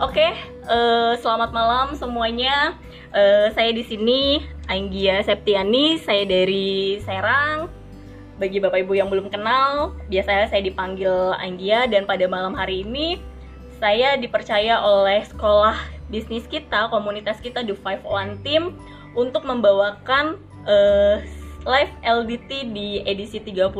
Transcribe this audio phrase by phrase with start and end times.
[0.00, 2.72] Oke, eh, selamat malam semuanya.
[3.12, 7.68] Eh, saya di sini Anggia Septiani, saya dari Serang.
[8.40, 13.20] Bagi Bapak Ibu yang belum kenal, biasanya saya dipanggil Anggia dan pada malam hari ini
[13.76, 15.76] saya dipercaya oleh sekolah
[16.08, 18.80] bisnis kita, komunitas kita The Five One Team
[19.12, 21.28] untuk membawakan eh,
[21.68, 23.76] live LDT di edisi 39.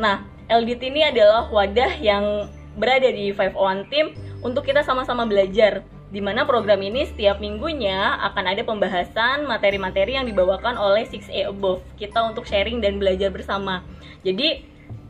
[0.00, 2.48] Nah, LDT ini adalah wadah yang
[2.80, 8.14] berada di Five One Team untuk kita sama-sama belajar di mana program ini setiap minggunya
[8.30, 13.82] akan ada pembahasan materi-materi yang dibawakan oleh 6A Above kita untuk sharing dan belajar bersama.
[14.22, 14.62] Jadi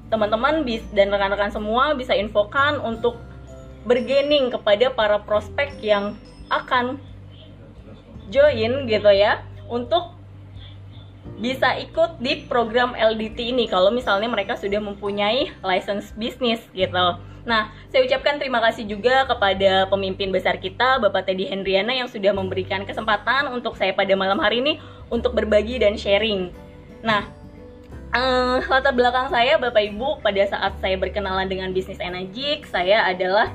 [0.08, 0.64] teman-teman
[0.96, 3.20] dan rekan-rekan semua bisa infokan untuk
[3.84, 6.16] bergening kepada para prospek yang
[6.48, 6.98] akan
[8.32, 10.15] join gitu ya untuk
[11.36, 17.20] bisa ikut di program LDT ini kalau misalnya mereka sudah mempunyai license bisnis gitu.
[17.46, 22.34] Nah, saya ucapkan terima kasih juga kepada pemimpin besar kita, Bapak Teddy Hendriana yang sudah
[22.34, 24.82] memberikan kesempatan untuk saya pada malam hari ini
[25.14, 26.50] untuk berbagi dan sharing.
[27.06, 27.30] Nah,
[28.10, 33.54] uh, latar belakang saya, Bapak Ibu, pada saat saya berkenalan dengan bisnis Energik, saya adalah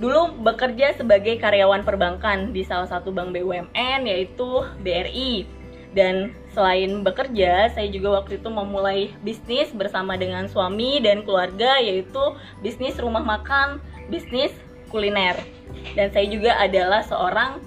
[0.00, 5.46] dulu bekerja sebagai karyawan perbankan di salah satu bank BUMN yaitu BRI
[5.94, 12.34] dan selain bekerja, saya juga waktu itu memulai bisnis bersama dengan suami dan keluarga yaitu
[12.60, 13.78] bisnis rumah makan,
[14.10, 14.50] bisnis
[14.90, 15.38] kuliner.
[15.94, 17.62] Dan saya juga adalah seorang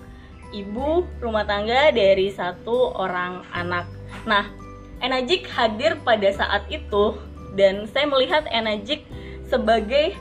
[0.51, 3.87] ibu rumah tangga dari satu orang anak.
[4.27, 4.47] Nah,
[4.97, 7.21] Enajik hadir pada saat itu
[7.53, 9.05] dan saya melihat Enajik
[9.45, 10.17] sebagai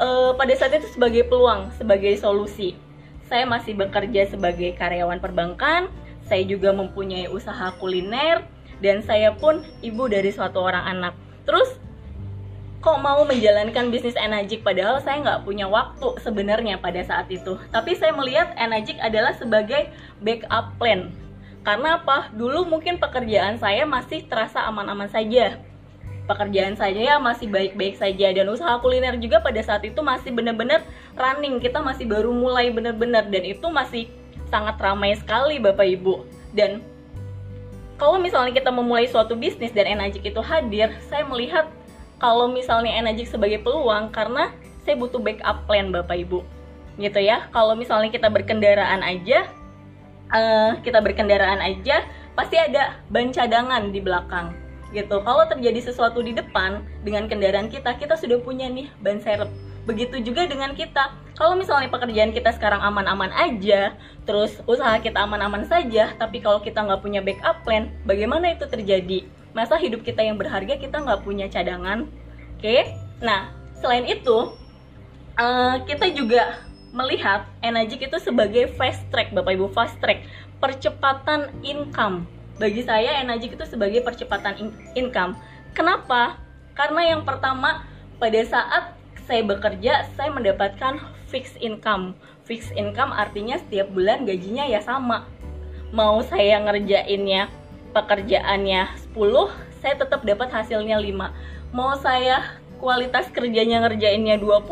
[0.00, 2.74] uh, pada saat itu sebagai peluang, sebagai solusi.
[3.26, 5.90] Saya masih bekerja sebagai karyawan perbankan,
[6.26, 8.44] saya juga mempunyai usaha kuliner
[8.82, 11.14] dan saya pun ibu dari suatu orang anak.
[11.46, 11.78] Terus
[12.82, 17.58] kok mau menjalankan bisnis Enajik padahal saya nggak punya waktu sebenarnya pada saat itu.
[17.70, 19.90] Tapi saya melihat Enajik adalah sebagai
[20.22, 21.10] backup plan.
[21.66, 22.30] Karena apa?
[22.30, 25.58] Dulu mungkin pekerjaan saya masih terasa aman-aman saja.
[26.26, 30.82] Pekerjaan saya masih baik-baik saja dan usaha kuliner juga pada saat itu masih benar-benar
[31.14, 31.58] running.
[31.58, 34.10] Kita masih baru mulai benar-benar dan itu masih
[34.48, 36.14] sangat ramai sekali Bapak Ibu.
[36.54, 36.82] Dan
[37.96, 41.68] kalau misalnya kita memulai suatu bisnis dan Enajik itu hadir, saya melihat
[42.20, 44.52] kalau misalnya Enajik sebagai peluang karena
[44.84, 46.44] saya butuh backup plan Bapak Ibu.
[46.96, 47.48] Gitu ya.
[47.52, 49.48] Kalau misalnya kita berkendaraan aja,
[50.32, 52.04] uh, kita berkendaraan aja
[52.36, 54.52] pasti ada ban cadangan di belakang
[54.94, 55.18] gitu.
[55.24, 59.50] Kalau terjadi sesuatu di depan dengan kendaraan kita, kita sudah punya nih ban serep
[59.86, 61.14] Begitu juga dengan kita.
[61.38, 63.94] Kalau misalnya pekerjaan kita sekarang aman-aman aja,
[64.26, 69.22] terus usaha kita aman-aman saja, tapi kalau kita nggak punya backup plan, bagaimana itu terjadi?
[69.54, 72.10] Masa hidup kita yang berharga kita nggak punya cadangan?
[72.58, 74.58] Oke, nah selain itu,
[75.38, 80.24] uh, kita juga melihat Energik itu sebagai fast track, Bapak Ibu fast track,
[80.58, 82.24] percepatan income.
[82.56, 85.36] Bagi saya Energik itu sebagai percepatan in income.
[85.76, 86.40] Kenapa?
[86.72, 87.84] Karena yang pertama
[88.16, 88.95] pada saat
[89.26, 92.14] saya bekerja saya mendapatkan fixed income.
[92.46, 95.26] Fixed income artinya setiap bulan gajinya ya sama.
[95.90, 97.50] Mau saya ngerjainnya
[97.96, 99.16] pekerjaannya 10
[99.80, 104.68] saya tetap dapat hasilnya 5 mau saya kualitas kerjanya ngerjainnya 20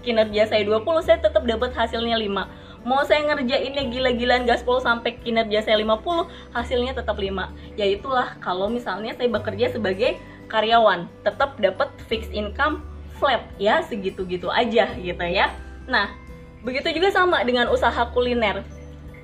[0.00, 5.60] kinerja saya 20 saya tetap dapat hasilnya 5 mau saya ngerjainnya gila-gilaan gaspol sampai kinerja
[5.60, 10.16] saya 50 hasilnya tetap 5 ya itulah kalau misalnya saya bekerja sebagai
[10.48, 12.80] karyawan tetap dapat fixed income
[13.18, 15.52] flat ya segitu-gitu aja gitu ya.
[15.90, 16.14] Nah,
[16.62, 18.64] begitu juga sama dengan usaha kuliner.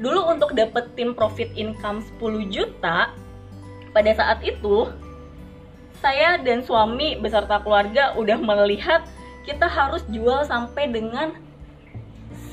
[0.02, 3.14] Dulu untuk dapetin profit income 10 juta,
[3.94, 4.90] pada saat itu
[6.02, 9.06] saya dan suami beserta keluarga udah melihat
[9.46, 11.38] kita harus jual sampai dengan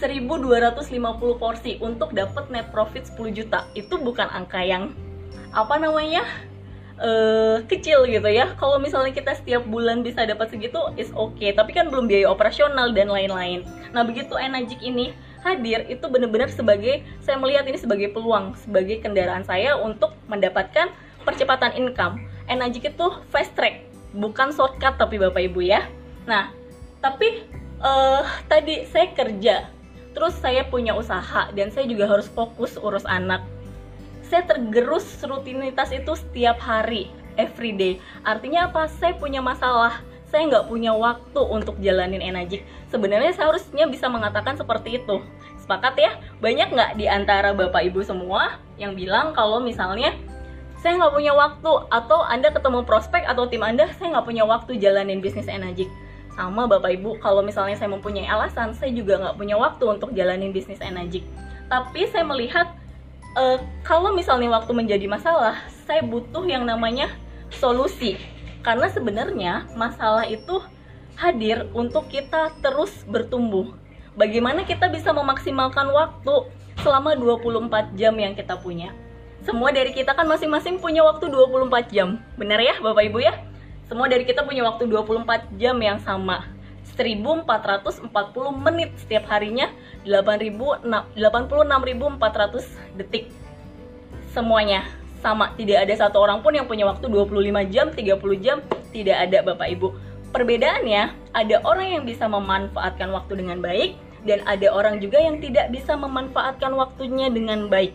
[0.01, 3.65] 1250 porsi untuk dapat net profit 10 juta.
[3.73, 4.93] Itu bukan angka yang
[5.53, 6.25] apa namanya?
[7.01, 8.53] Uh, kecil gitu ya.
[8.55, 11.51] Kalau misalnya kita setiap bulan bisa dapat segitu is okay.
[11.51, 13.65] Tapi kan belum biaya operasional dan lain-lain.
[13.91, 15.11] Nah begitu Enajik ini
[15.41, 20.93] hadir itu benar-benar sebagai saya melihat ini sebagai peluang sebagai kendaraan saya untuk mendapatkan
[21.25, 22.21] percepatan income.
[22.45, 25.89] Enajik itu fast track bukan shortcut tapi bapak ibu ya.
[26.29, 26.53] Nah
[27.01, 27.41] tapi
[27.81, 29.65] uh, tadi saya kerja
[30.11, 33.41] terus saya punya usaha dan saya juga harus fokus urus anak
[34.31, 38.87] saya tergerus rutinitas itu setiap hari everyday artinya apa?
[38.87, 39.99] Saya punya masalah.
[40.31, 45.19] Saya nggak punya waktu untuk jalanin Enajik sebenarnya saya harusnya bisa mengatakan seperti itu.
[45.59, 46.11] Sepakat ya?
[46.39, 50.15] Banyak nggak di antara bapak ibu semua yang bilang kalau misalnya
[50.79, 54.79] saya nggak punya waktu atau anda ketemu prospek atau tim anda saya nggak punya waktu
[54.79, 55.91] jalanin bisnis Enajik
[56.31, 60.55] sama Bapak Ibu, kalau misalnya saya mempunyai alasan, saya juga nggak punya waktu untuk jalanin
[60.55, 61.27] bisnis Enajik.
[61.67, 62.71] Tapi saya melihat
[63.35, 67.11] uh, kalau misalnya waktu menjadi masalah, saya butuh yang namanya
[67.53, 68.19] solusi.
[68.61, 70.61] Karena sebenarnya masalah itu
[71.17, 73.73] hadir untuk kita terus bertumbuh.
[74.13, 76.51] Bagaimana kita bisa memaksimalkan waktu
[76.83, 78.93] selama 24 jam yang kita punya.
[79.41, 82.21] Semua dari kita kan masing-masing punya waktu 24 jam.
[82.37, 83.33] Benar ya Bapak Ibu ya?
[83.89, 86.45] Semua dari kita punya waktu 24 jam yang sama.
[87.07, 88.09] 1440
[88.61, 89.69] menit setiap harinya
[90.03, 93.29] 86.400 detik.
[94.31, 94.87] Semuanya
[95.21, 98.57] sama, tidak ada satu orang pun yang punya waktu 25 jam, 30 jam,
[98.89, 99.93] tidak ada Bapak Ibu.
[100.31, 101.03] Perbedaannya,
[101.35, 103.93] ada orang yang bisa memanfaatkan waktu dengan baik
[104.25, 107.93] dan ada orang juga yang tidak bisa memanfaatkan waktunya dengan baik.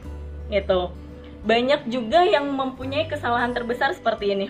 [0.52, 0.94] Gitu.
[1.46, 4.48] Banyak juga yang mempunyai kesalahan terbesar seperti ini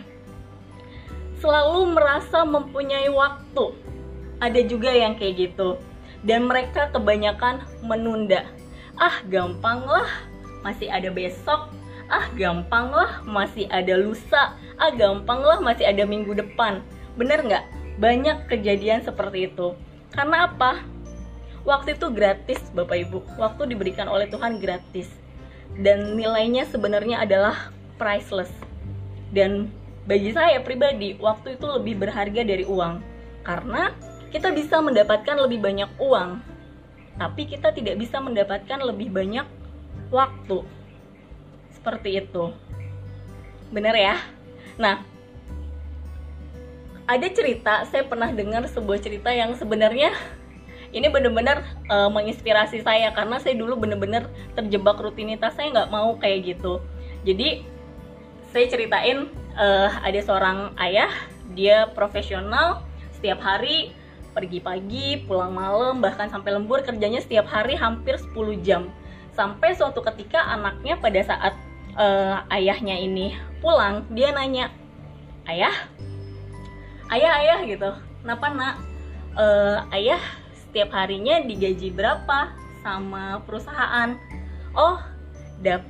[1.41, 3.73] selalu merasa mempunyai waktu.
[4.41, 5.81] Ada juga yang kayak gitu.
[6.27, 8.45] Dan mereka kebanyakan menunda.
[8.97, 10.09] Ah, gampang lah,
[10.65, 11.73] masih ada besok.
[12.07, 14.57] Ah, gampang lah, masih ada lusa.
[14.77, 16.85] Ah, gampang lah, masih ada minggu depan.
[17.17, 17.65] Bener nggak?
[17.97, 19.73] Banyak kejadian seperti itu.
[20.13, 20.85] Karena apa?
[21.67, 23.19] Waktu itu gratis, Bapak Ibu.
[23.41, 25.11] Waktu diberikan oleh Tuhan gratis.
[25.77, 28.53] Dan nilainya sebenarnya adalah priceless.
[29.35, 29.73] Dan
[30.07, 33.03] bagi saya pribadi, waktu itu lebih berharga dari uang.
[33.43, 33.91] Karena
[34.31, 36.43] kita bisa mendapatkan lebih banyak uang,
[37.17, 39.47] tapi kita tidak bisa mendapatkan lebih banyak
[40.11, 40.67] waktu.
[41.73, 42.51] Seperti itu.
[43.71, 44.17] Benar ya?
[44.77, 45.03] Nah,
[47.07, 50.11] ada cerita, saya pernah dengar sebuah cerita yang sebenarnya
[50.91, 56.57] ini benar-benar uh, menginspirasi saya karena saya dulu benar-benar terjebak rutinitas saya nggak mau kayak
[56.57, 56.83] gitu.
[57.27, 57.63] Jadi
[58.55, 61.11] saya ceritain uh, ada seorang ayah
[61.55, 62.83] dia profesional
[63.15, 63.95] setiap hari
[64.37, 68.93] pergi pagi pulang malam bahkan sampai lembur kerjanya setiap hari hampir 10 jam.
[69.33, 71.57] Sampai suatu ketika anaknya pada saat
[71.97, 73.33] uh, ayahnya ini
[73.65, 74.69] pulang dia nanya
[75.49, 75.73] ayah?
[77.09, 77.91] Ayah ayah gitu.
[78.21, 78.77] Kenapa nak?
[79.37, 80.21] Uh, ayah
[80.53, 82.53] setiap harinya digaji berapa
[82.85, 84.21] sama perusahaan?
[84.77, 85.01] Oh
[85.65, 85.81] dap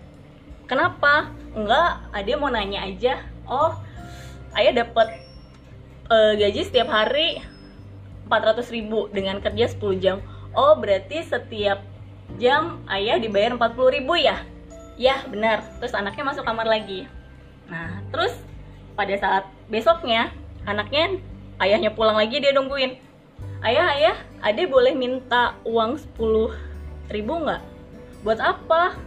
[0.70, 1.34] kenapa?
[1.50, 3.26] Enggak ada mau nanya aja.
[3.50, 3.74] Oh
[4.54, 5.18] ayah dapat
[6.14, 7.42] uh, gaji setiap hari
[8.26, 10.18] 400 ribu dengan kerja 10 jam.
[10.52, 11.82] Oh berarti setiap
[12.36, 14.42] jam ayah dibayar 40 ribu ya?
[14.98, 15.62] Ya benar.
[15.78, 17.06] Terus anaknya masuk kamar lagi.
[17.70, 18.34] Nah terus
[18.98, 20.32] pada saat besoknya
[20.66, 21.22] anaknya
[21.62, 22.98] ayahnya pulang lagi dia nungguin.
[23.62, 27.62] Ayah ayah ade boleh minta uang 10 ribu nggak?
[28.26, 28.98] Buat apa?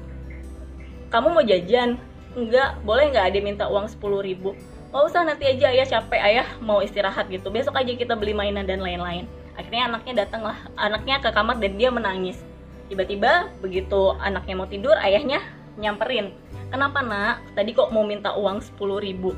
[1.12, 2.00] Kamu mau jajan?
[2.38, 4.54] Enggak boleh nggak ada minta uang 10 ribu
[4.90, 7.54] nggak usah nanti aja ayah capek ayah mau istirahat gitu.
[7.54, 9.30] Besok aja kita beli mainan dan lain-lain.
[9.54, 12.42] Akhirnya anaknya datang lah anaknya ke kamar dan dia menangis.
[12.90, 15.46] Tiba-tiba begitu anaknya mau tidur ayahnya
[15.78, 16.34] nyamperin.
[16.74, 17.46] Kenapa nak?
[17.54, 19.38] Tadi kok mau minta uang 10 ribu?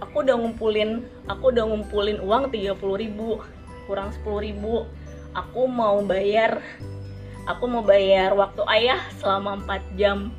[0.00, 3.44] Aku udah ngumpulin aku udah ngumpulin uang 30 ribu
[3.84, 4.88] kurang 10 ribu.
[5.36, 6.64] Aku mau bayar
[7.44, 10.32] aku mau bayar waktu ayah selama 4 jam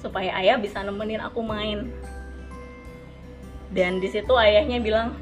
[0.00, 1.92] supaya ayah bisa nemenin aku main
[3.70, 5.14] dan di situ ayahnya bilang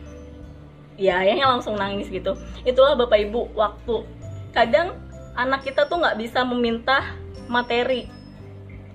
[0.99, 2.35] ya ayahnya langsung nangis gitu.
[2.65, 4.05] Itulah bapak ibu waktu.
[4.51, 4.99] Kadang
[5.39, 7.15] anak kita tuh nggak bisa meminta
[7.47, 8.11] materi.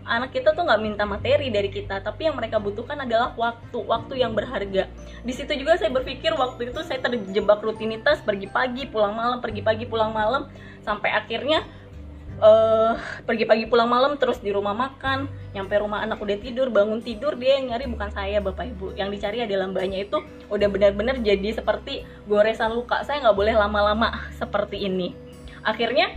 [0.04, 4.20] Anak kita tuh nggak minta materi dari kita tapi yang mereka butuhkan adalah waktu waktu
[4.20, 4.92] yang berharga.
[5.24, 9.64] Di situ juga saya berpikir waktu itu saya terjebak rutinitas pergi pagi pulang malam pergi
[9.64, 10.52] pagi pulang malam
[10.84, 11.64] sampai akhirnya
[12.40, 12.98] uh,
[13.28, 17.38] pergi pagi pulang malam terus di rumah makan nyampe rumah anak udah tidur bangun tidur
[17.38, 18.96] dia yang nyari bukan saya bapak ibu.
[18.98, 20.18] Yang dicari adalah mbaknya itu
[20.50, 23.06] udah benar-benar jadi seperti goresan luka.
[23.06, 25.14] Saya nggak boleh lama-lama seperti ini.
[25.62, 26.14] Akhirnya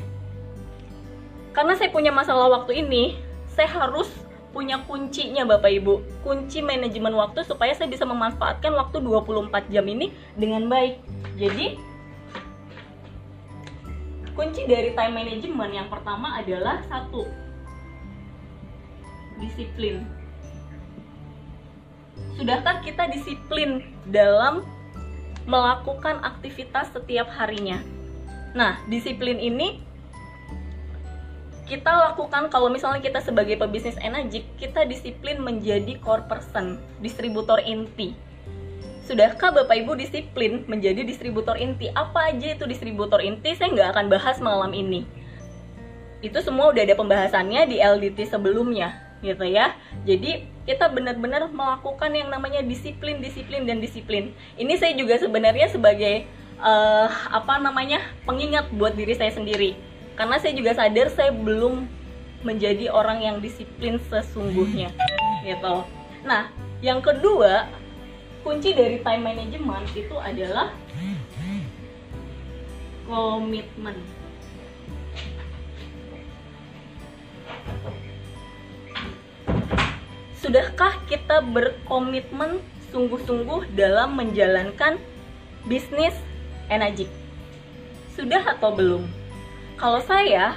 [1.52, 3.16] karena saya punya masalah waktu ini
[3.52, 4.08] saya harus
[4.56, 6.24] punya kuncinya Bapak Ibu.
[6.24, 10.96] Kunci manajemen waktu supaya saya bisa memanfaatkan waktu 24 jam ini dengan baik.
[11.36, 11.76] Jadi
[14.36, 17.24] kunci dari time management yang pertama adalah satu
[19.40, 20.04] disiplin.
[22.36, 24.60] Sudahkah kita disiplin dalam
[25.48, 27.80] melakukan aktivitas setiap harinya?
[28.52, 29.80] Nah disiplin ini
[31.66, 38.14] kita lakukan kalau misalnya kita sebagai pebisnis energi kita disiplin menjadi core person distributor inti
[39.06, 41.86] Sudahkah Bapak Ibu disiplin menjadi distributor inti?
[41.94, 43.54] Apa aja itu distributor inti?
[43.54, 45.06] Saya nggak akan bahas malam ini.
[46.18, 49.78] Itu semua udah ada pembahasannya di LDT sebelumnya, gitu ya.
[50.02, 54.34] Jadi kita benar-benar melakukan yang namanya disiplin, disiplin, dan disiplin.
[54.58, 56.26] Ini saya juga sebenarnya sebagai
[56.60, 59.76] uh, apa namanya pengingat buat diri saya sendiri
[60.16, 61.84] karena saya juga sadar saya belum
[62.44, 64.92] menjadi orang yang disiplin sesungguhnya
[65.44, 65.84] gitu
[66.24, 66.48] nah
[66.80, 67.68] yang kedua
[68.46, 70.70] kunci dari time management itu adalah
[73.10, 73.98] komitmen
[80.38, 82.62] Sudahkah kita berkomitmen
[82.94, 84.94] sungguh-sungguh dalam menjalankan
[85.66, 86.14] bisnis
[86.70, 87.10] Enagic?
[88.14, 89.10] Sudah atau belum?
[89.74, 90.54] Kalau saya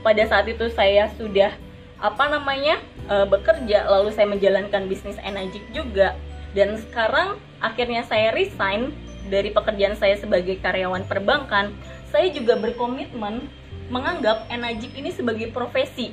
[0.00, 1.52] pada saat itu saya sudah
[2.00, 6.16] apa namanya e, bekerja lalu saya menjalankan bisnis Enagic juga
[6.52, 8.92] dan sekarang akhirnya saya resign
[9.28, 11.72] dari pekerjaan saya sebagai karyawan perbankan
[12.12, 13.48] saya juga berkomitmen
[13.88, 16.12] menganggap Enagic ini sebagai profesi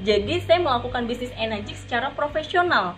[0.00, 2.96] jadi saya melakukan bisnis energi secara profesional.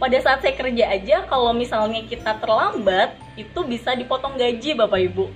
[0.00, 5.28] Pada saat saya kerja aja, kalau misalnya kita terlambat, itu bisa dipotong gaji Bapak Ibu.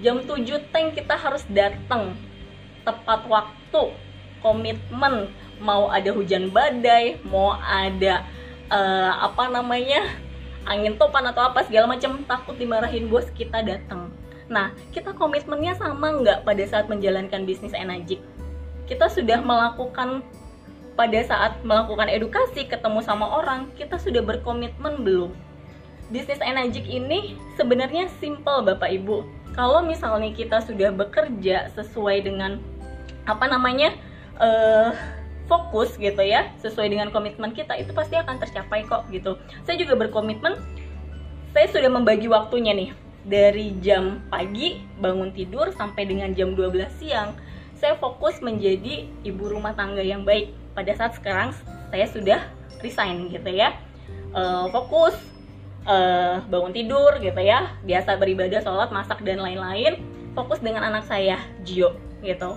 [0.00, 2.16] Jam 7 tank kita harus datang
[2.80, 3.92] tepat waktu,
[4.40, 5.28] komitmen,
[5.60, 8.24] mau ada hujan badai, mau ada
[8.70, 10.06] uh, apa namanya
[10.64, 14.14] angin topan atau apa segala macam takut dimarahin bos kita datang.
[14.50, 18.18] Nah, kita komitmennya sama nggak pada saat menjalankan bisnis energi?
[18.90, 20.26] kita sudah melakukan
[20.98, 25.30] pada saat melakukan edukasi ketemu sama orang kita sudah berkomitmen belum
[26.10, 29.22] bisnis energik ini sebenarnya simple Bapak Ibu
[29.54, 32.58] kalau misalnya kita sudah bekerja sesuai dengan
[33.30, 33.94] apa namanya
[34.42, 34.90] uh,
[35.50, 39.34] fokus gitu ya sesuai dengan komitmen kita itu pasti akan tercapai kok gitu.
[39.66, 40.54] Saya juga berkomitmen
[41.50, 42.90] saya sudah membagi waktunya nih.
[43.20, 47.34] Dari jam pagi bangun tidur sampai dengan jam 12 siang
[47.76, 50.54] saya fokus menjadi ibu rumah tangga yang baik.
[50.72, 51.50] Pada saat sekarang
[51.90, 52.40] saya sudah
[52.78, 53.74] resign gitu ya.
[54.30, 55.18] Uh, fokus
[55.84, 57.74] uh, bangun tidur gitu ya.
[57.82, 60.00] Biasa beribadah sholat masak dan lain-lain.
[60.32, 62.54] Fokus dengan anak saya Gio gitu.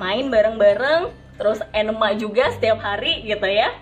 [0.00, 3.72] Main bareng-bareng terus enema juga setiap hari gitu ya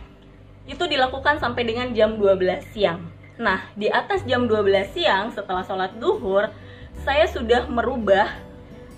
[0.70, 3.02] itu dilakukan sampai dengan jam 12 siang
[3.34, 6.54] nah di atas jam 12 siang setelah sholat duhur
[7.02, 8.30] saya sudah merubah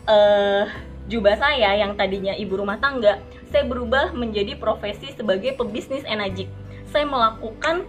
[0.04, 0.64] uh,
[1.10, 3.18] jubah saya yang tadinya ibu rumah tangga,
[3.50, 6.46] saya berubah menjadi profesi sebagai pebisnis energi.
[6.94, 7.82] Saya melakukan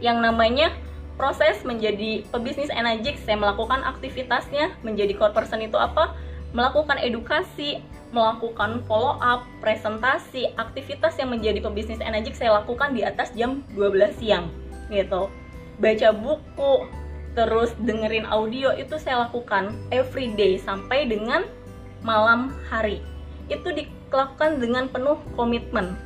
[0.00, 0.72] yang namanya
[1.20, 3.20] proses menjadi pebisnis energi.
[3.20, 6.16] Saya melakukan aktivitasnya menjadi core person itu apa?
[6.56, 13.32] Melakukan edukasi, melakukan follow up, presentasi, aktivitas yang menjadi pebisnis energi saya lakukan di atas
[13.32, 14.52] jam 12 siang
[14.92, 15.32] gitu.
[15.80, 16.72] Baca buku,
[17.32, 21.48] terus dengerin audio itu saya lakukan every day sampai dengan
[22.04, 23.00] malam hari
[23.48, 25.96] itu dilakukan dengan penuh komitmen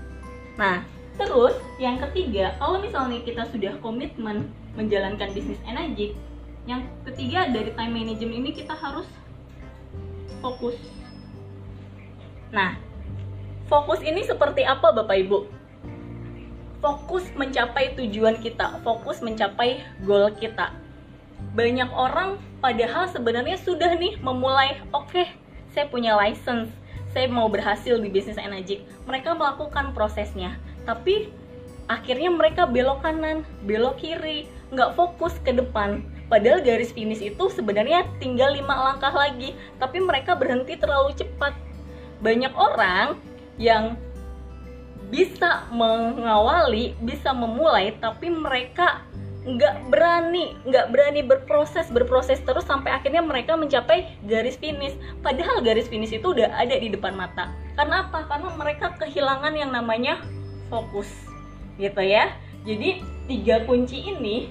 [0.55, 0.87] nah
[1.19, 4.47] terus yang ketiga kalau misalnya kita sudah komitmen
[4.79, 6.15] menjalankan bisnis energi
[6.69, 9.09] yang ketiga dari time management ini kita harus
[10.45, 10.77] fokus
[12.55, 12.79] nah
[13.67, 15.50] fokus ini seperti apa bapak ibu?
[16.79, 20.71] Fokus mencapai tujuan kita fokus mencapai goal kita.
[21.57, 25.26] Banyak orang padahal sebenarnya sudah nih memulai oke okay,
[25.75, 26.71] saya punya license
[27.17, 28.85] saya mau berhasil di bisnis energi.
[29.09, 31.33] Mereka melakukan prosesnya tapi
[31.91, 36.05] akhirnya mereka belok kanan belok kiri nggak fokus ke depan.
[36.26, 41.65] Padahal garis finish itu sebenarnya tinggal lima langkah lagi tapi mereka berhenti terlalu cepat
[42.20, 43.20] banyak orang
[43.56, 43.96] yang
[45.06, 49.06] bisa mengawali bisa memulai tapi mereka
[49.46, 54.99] nggak berani nggak berani berproses berproses terus sampai akhirnya mereka mencapai garis finish.
[55.23, 57.54] Padahal garis finish itu udah ada di depan mata.
[57.78, 58.26] Karena apa?
[58.26, 60.18] Karena mereka kehilangan yang namanya
[60.66, 61.06] fokus
[61.78, 62.35] gitu ya.
[62.66, 64.50] Jadi tiga kunci ini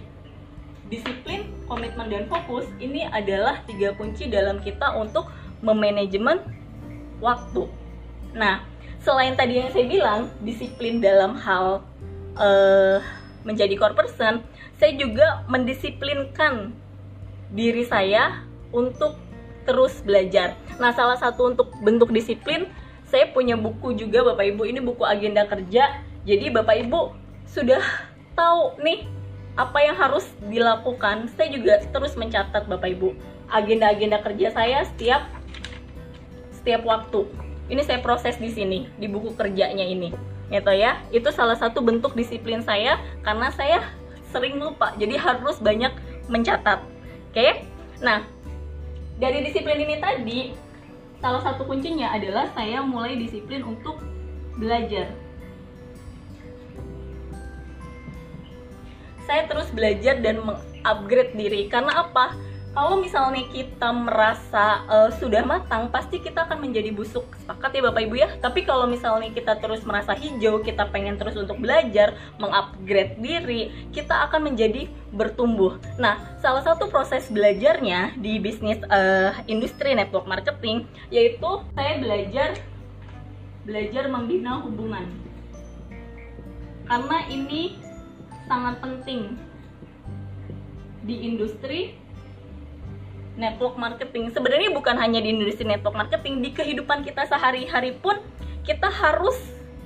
[0.88, 5.28] disiplin komitmen dan fokus ini adalah tiga kunci dalam kita untuk
[5.60, 6.40] memanajemen
[7.24, 7.68] waktu
[8.36, 8.64] nah
[9.04, 11.86] selain tadi yang saya bilang disiplin dalam hal
[12.36, 12.98] uh,
[13.46, 14.42] menjadi core person
[14.76, 16.76] saya juga mendisiplinkan
[17.56, 18.44] diri saya
[18.76, 19.16] untuk
[19.66, 20.54] terus belajar.
[20.78, 22.70] Nah, salah satu untuk bentuk disiplin,
[23.10, 26.04] saya punya buku juga Bapak Ibu, ini buku agenda kerja.
[26.28, 27.16] Jadi Bapak Ibu
[27.50, 27.82] sudah
[28.38, 29.08] tahu nih
[29.58, 31.32] apa yang harus dilakukan.
[31.34, 35.22] Saya juga terus mencatat Bapak Ibu agenda-agenda kerja saya setiap
[36.66, 37.30] setiap waktu.
[37.70, 40.10] Ini saya proses di sini di buku kerjanya ini.
[40.50, 40.98] Gitu ya.
[41.14, 43.86] Itu salah satu bentuk disiplin saya karena saya
[44.36, 45.96] sering lupa jadi harus banyak
[46.28, 46.84] mencatat
[47.32, 47.48] oke
[48.04, 48.28] nah
[49.16, 50.40] dari disiplin ini tadi
[51.24, 54.04] salah satu kuncinya adalah saya mulai disiplin untuk
[54.60, 55.08] belajar
[59.24, 62.36] saya terus belajar dan mengupgrade diri karena apa
[62.76, 67.24] kalau misalnya kita merasa uh, sudah matang, pasti kita akan menjadi busuk.
[67.40, 68.30] Sepakat ya Bapak Ibu ya?
[68.44, 74.28] Tapi kalau misalnya kita terus merasa hijau, kita pengen terus untuk belajar, mengupgrade diri, kita
[74.28, 75.80] akan menjadi bertumbuh.
[75.96, 82.60] Nah, salah satu proses belajarnya di bisnis uh, industri network marketing yaitu saya belajar
[83.64, 85.08] belajar membina hubungan.
[86.92, 87.80] Karena ini
[88.52, 89.40] sangat penting
[91.08, 92.05] di industri
[93.36, 94.32] network marketing.
[94.32, 98.20] Sebenarnya bukan hanya di industri network marketing, di kehidupan kita sehari-hari pun
[98.66, 99.36] kita harus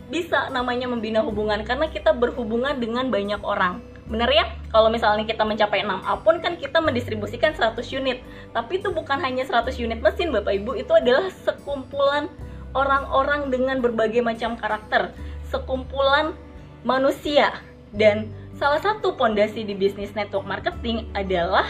[0.10, 3.82] bisa namanya membina hubungan karena kita berhubungan dengan banyak orang.
[4.10, 4.50] Bener ya?
[4.74, 8.26] Kalau misalnya kita mencapai 6A pun kan kita mendistribusikan 100 unit.
[8.50, 12.26] Tapi itu bukan hanya 100 unit mesin Bapak Ibu, itu adalah sekumpulan
[12.74, 15.14] orang-orang dengan berbagai macam karakter,
[15.54, 16.34] sekumpulan
[16.82, 17.62] manusia.
[17.94, 21.66] Dan salah satu pondasi di bisnis network marketing adalah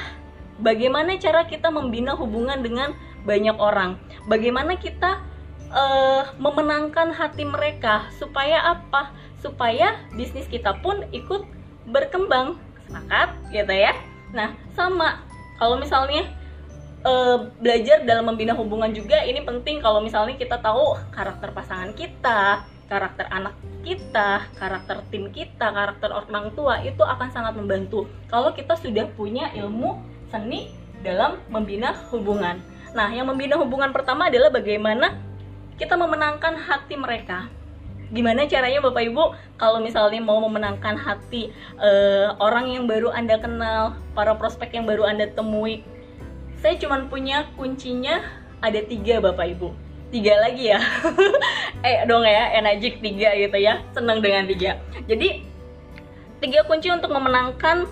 [0.59, 3.99] bagaimana cara kita membina hubungan dengan banyak orang?
[4.27, 5.23] Bagaimana kita
[5.71, 8.07] uh, memenangkan hati mereka?
[8.15, 9.11] Supaya apa?
[9.39, 11.47] Supaya bisnis kita pun ikut
[11.89, 12.59] berkembang.
[12.87, 13.35] Sepakat?
[13.51, 13.95] Gitu ya?
[14.35, 15.23] Nah sama.
[15.59, 16.23] Kalau misalnya
[17.03, 19.83] uh, belajar dalam membina hubungan juga ini penting.
[19.83, 23.53] Kalau misalnya kita tahu karakter pasangan kita karakter anak
[23.85, 28.09] kita, karakter tim kita, karakter orang tua itu akan sangat membantu.
[28.27, 32.61] Kalau kita sudah punya ilmu seni dalam membina hubungan.
[32.93, 35.17] Nah, yang membina hubungan pertama adalah bagaimana
[35.77, 37.47] kita memenangkan hati mereka.
[38.09, 39.23] Gimana caranya Bapak Ibu
[39.61, 45.05] kalau misalnya mau memenangkan hati uh, orang yang baru Anda kenal, para prospek yang baru
[45.05, 45.85] Anda temui?
[46.57, 48.25] Saya cuma punya kuncinya
[48.65, 49.69] ada tiga Bapak Ibu.
[50.09, 50.81] Tiga lagi ya.
[51.87, 53.85] eh dong ya, energik tiga gitu ya.
[53.93, 54.81] Senang dengan tiga.
[55.05, 55.45] Jadi
[56.41, 57.85] tiga kunci untuk memenangkan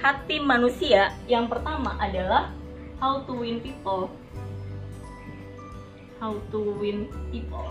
[0.00, 2.48] hati manusia yang pertama adalah
[2.96, 4.08] how to win people.
[6.16, 7.68] How to win people.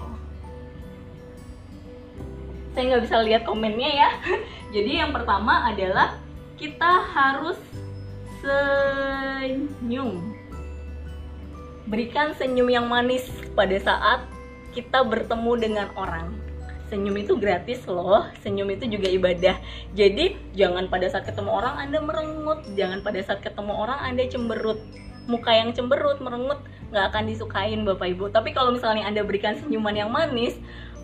[2.74, 4.10] Saya nggak bisa lihat komennya ya.
[4.78, 6.22] Jadi yang pertama adalah
[6.62, 7.58] kita harus
[8.46, 10.22] senyum.
[11.90, 13.26] Berikan senyum yang manis
[13.58, 14.30] pada saat
[14.70, 16.49] kita bertemu dengan orang
[16.90, 18.26] senyum itu gratis loh.
[18.42, 19.56] Senyum itu juga ibadah.
[19.94, 22.66] Jadi jangan pada saat ketemu orang anda merengut.
[22.74, 24.82] Jangan pada saat ketemu orang anda cemberut.
[25.30, 28.28] Muka yang cemberut merengut nggak akan disukain bapak ibu.
[28.34, 30.58] Tapi kalau misalnya anda berikan senyuman yang manis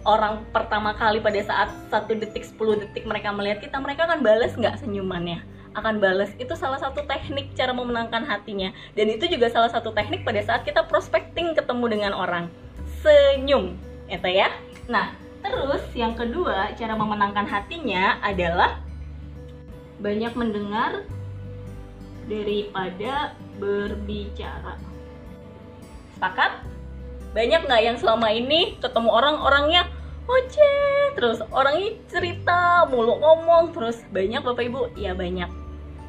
[0.06, 4.58] orang pertama kali pada saat satu detik 10 detik mereka melihat kita mereka akan balas
[4.58, 5.46] nggak senyumannya?
[5.76, 8.74] Akan balas itu salah satu teknik cara memenangkan hatinya.
[8.98, 12.50] Dan itu juga salah satu teknik pada saat kita prospecting ketemu dengan orang.
[13.04, 13.78] Senyum.
[14.10, 14.50] Itu ya.
[14.88, 18.82] Nah Terus yang kedua, cara memenangkan hatinya adalah
[20.02, 21.06] banyak mendengar
[22.26, 24.82] daripada berbicara.
[26.18, 26.66] Sepakat?
[27.38, 29.86] Banyak nggak yang selama ini ketemu orang-orangnya
[30.26, 30.74] Oce,
[31.14, 34.90] terus orangnya cerita, mulu ngomong, terus banyak bapak ibu?
[34.98, 35.46] Ya banyak.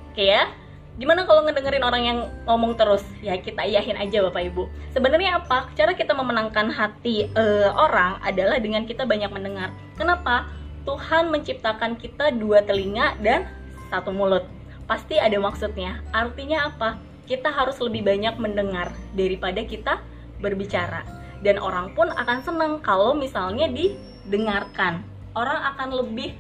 [0.09, 0.49] Oke ya,
[0.97, 3.05] gimana kalau ngedengerin orang yang ngomong terus?
[3.21, 4.69] Ya kita iyahin aja bapak ibu.
[4.97, 5.69] Sebenarnya apa?
[5.77, 9.73] Cara kita memenangkan hati uh, orang adalah dengan kita banyak mendengar.
[10.01, 10.49] Kenapa?
[10.87, 13.51] Tuhan menciptakan kita dua telinga dan
[13.93, 14.47] satu mulut.
[14.87, 16.01] Pasti ada maksudnya.
[16.15, 16.97] Artinya apa?
[17.27, 19.99] Kita harus lebih banyak mendengar daripada kita
[20.39, 21.03] berbicara.
[21.43, 25.03] Dan orang pun akan senang kalau misalnya didengarkan.
[25.37, 26.33] Orang akan lebih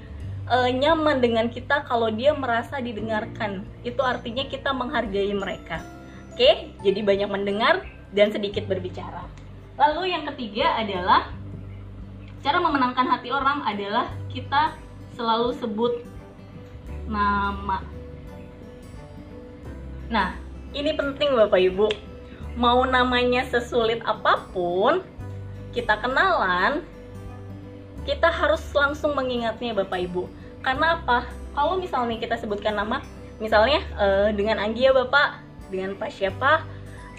[0.51, 3.67] uh, nyaman dengan kita kalau dia merasa didengarkan.
[3.83, 5.83] Itu artinya kita menghargai mereka.
[6.33, 7.83] Oke, jadi banyak mendengar
[8.13, 9.25] dan sedikit berbicara.
[9.77, 11.33] Lalu yang ketiga adalah
[12.41, 14.77] cara memenangkan hati orang adalah kita
[15.17, 16.05] selalu sebut
[17.09, 17.81] nama.
[20.07, 20.39] Nah,
[20.77, 21.89] ini penting Bapak Ibu.
[22.57, 25.05] Mau namanya sesulit apa pun,
[25.77, 26.81] kita kenalan,
[28.07, 30.25] kita harus langsung mengingatnya Bapak Ibu.
[30.66, 31.22] Karena apa?
[31.55, 32.98] Kalau misalnya kita sebutkan nama,
[33.38, 35.38] misalnya uh, dengan Anggia Bapak,
[35.70, 36.66] dengan Pak siapa?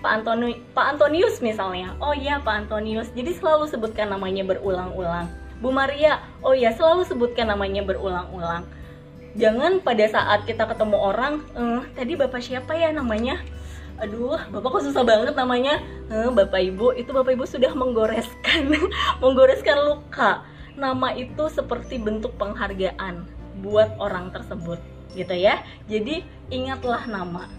[0.03, 1.95] Pak Antoni Pak Antonius misalnya.
[2.03, 3.07] Oh iya Pak Antonius.
[3.15, 5.31] Jadi selalu sebutkan namanya berulang-ulang.
[5.63, 8.67] Bu Maria, oh iya selalu sebutkan namanya berulang-ulang.
[9.39, 13.39] Jangan pada saat kita ketemu orang, eh, tadi Bapak siapa ya namanya?
[13.97, 15.81] aduh bapak kok susah banget namanya
[16.13, 18.69] eh, bapak ibu itu bapak ibu sudah menggoreskan
[19.25, 20.45] menggoreskan luka
[20.77, 23.25] nama itu seperti bentuk penghargaan
[23.62, 24.80] buat orang tersebut
[25.13, 25.63] gitu ya.
[25.89, 27.50] Jadi ingatlah nama.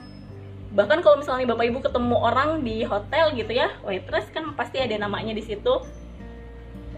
[0.72, 4.94] Bahkan kalau misalnya bapak ibu ketemu orang di hotel gitu ya waitress kan pasti ada
[5.00, 5.80] namanya di situ.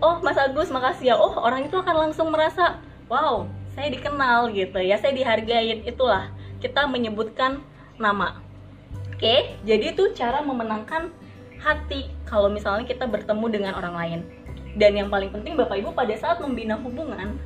[0.00, 1.16] Oh mas Agus makasih ya.
[1.16, 4.98] Oh orang itu akan langsung merasa wow saya dikenal gitu ya.
[4.98, 5.86] Saya dihargain.
[5.86, 7.62] Itulah kita menyebutkan
[7.96, 8.42] nama.
[9.20, 11.12] Oke, jadi itu cara memenangkan
[11.60, 14.20] hati kalau misalnya kita bertemu dengan orang lain.
[14.80, 17.36] Dan yang paling penting Bapak Ibu pada saat membina hubungan,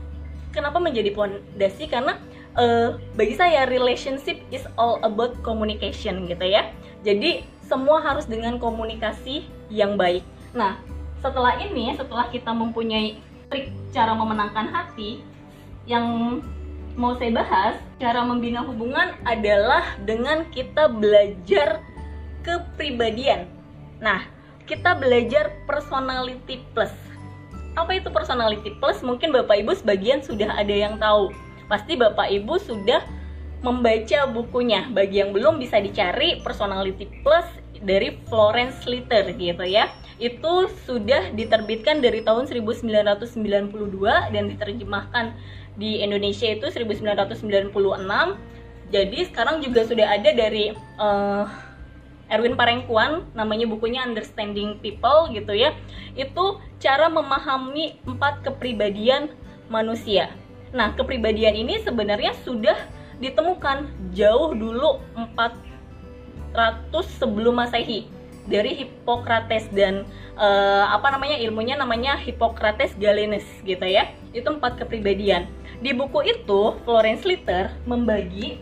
[0.55, 1.91] kenapa menjadi pondasi?
[1.91, 2.17] Karena
[2.55, 6.71] uh, bagi saya relationship is all about communication gitu ya.
[7.03, 10.23] Jadi semua harus dengan komunikasi yang baik.
[10.55, 10.79] Nah,
[11.19, 13.19] setelah ini, setelah kita mempunyai
[13.51, 15.21] trik cara memenangkan hati,
[15.85, 16.41] yang
[16.95, 21.83] mau saya bahas, cara membina hubungan adalah dengan kita belajar
[22.47, 23.51] kepribadian.
[23.99, 24.25] Nah,
[24.65, 26.93] kita belajar personality plus.
[27.75, 29.03] Apa itu personality plus?
[29.03, 31.35] Mungkin Bapak Ibu sebagian sudah ada yang tahu.
[31.67, 33.03] Pasti Bapak Ibu sudah
[33.67, 34.87] membaca bukunya.
[34.95, 37.47] Bagi yang belum bisa dicari personality plus
[37.83, 39.91] dari Florence Litter gitu ya.
[40.23, 43.35] Itu sudah diterbitkan dari tahun 1992
[44.31, 45.35] dan diterjemahkan
[45.75, 47.75] di Indonesia itu 1996
[48.95, 50.71] jadi sekarang juga sudah ada dari
[51.03, 51.51] uh,
[52.35, 55.71] Erwin Parengkuan namanya bukunya Understanding People gitu ya
[56.19, 59.31] itu cara memahami empat kepribadian
[59.71, 60.35] manusia.
[60.75, 62.77] Nah kepribadian ini sebenarnya sudah
[63.23, 66.91] ditemukan jauh dulu 400
[67.23, 68.11] sebelum masehi
[68.45, 70.05] dari Hippocrates dan
[70.37, 74.11] uh, apa namanya ilmunya namanya Hippocrates Galenus gitu ya.
[74.35, 75.47] Itu empat kepribadian.
[75.81, 78.59] Di buku itu Florence Litter membagi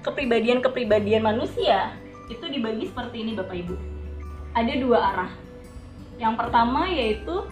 [0.00, 1.92] kepribadian-kepribadian manusia
[2.30, 3.74] itu dibagi seperti ini Bapak Ibu
[4.54, 5.32] ada dua arah
[6.16, 7.44] yang pertama yaitu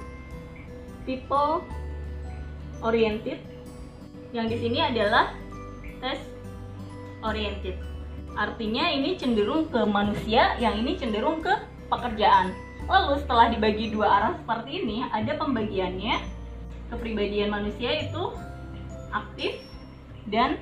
[1.02, 1.66] people
[2.80, 3.42] oriented
[4.30, 5.34] yang di sini adalah
[5.98, 6.24] test
[7.26, 7.88] oriented
[8.38, 11.50] Artinya ini cenderung ke manusia, yang ini cenderung ke
[11.90, 12.54] pekerjaan.
[12.86, 16.22] Lalu setelah dibagi dua arah seperti ini, ada pembagiannya.
[16.94, 18.32] Kepribadian manusia itu
[19.10, 19.58] aktif
[20.30, 20.54] dan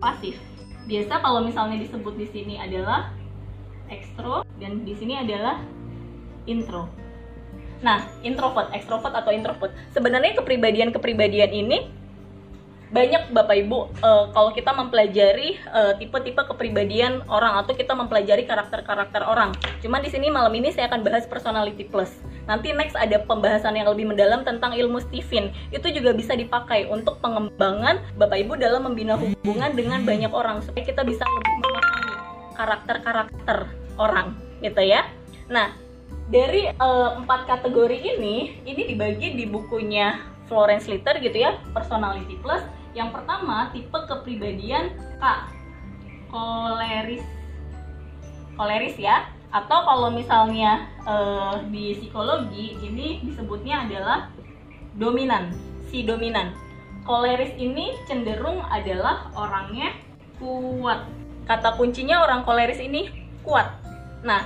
[0.00, 0.40] pasif.
[0.88, 3.12] Biasa kalau misalnya disebut di sini adalah
[3.88, 5.60] ekstro dan di sini adalah
[6.48, 6.88] intro.
[7.78, 9.70] Nah, introvert, ekstrovert atau introvert.
[9.94, 11.78] Sebenarnya kepribadian-kepribadian ini
[12.88, 19.28] banyak Bapak Ibu uh, kalau kita mempelajari uh, tipe-tipe kepribadian orang atau kita mempelajari karakter-karakter
[19.28, 19.52] orang.
[19.84, 22.16] Cuman di sini malam ini saya akan bahas personality plus.
[22.48, 25.52] Nanti next ada pembahasan yang lebih mendalam tentang ilmu Stephen.
[25.68, 30.88] Itu juga bisa dipakai untuk pengembangan Bapak Ibu dalam membina hubungan dengan banyak orang supaya
[30.88, 32.07] kita bisa lebih memahami
[32.58, 35.06] karakter-karakter orang, gitu ya.
[35.46, 35.72] Nah,
[36.28, 40.18] dari uh, empat kategori ini, ini dibagi di bukunya
[40.50, 42.66] Florence Litter gitu ya, personality plus
[42.98, 44.90] yang pertama, tipe kepribadian
[45.20, 45.22] K.
[46.34, 47.24] Koleris.
[48.58, 49.30] Koleris ya.
[49.48, 54.28] Atau kalau misalnya uh, di psikologi ini disebutnya adalah
[54.98, 55.54] dominan,
[55.88, 56.52] si dominan.
[57.08, 59.96] Koleris ini cenderung adalah orangnya
[60.36, 61.06] kuat.
[61.48, 63.08] Kata kuncinya orang koleris ini
[63.40, 63.72] kuat.
[64.20, 64.44] Nah,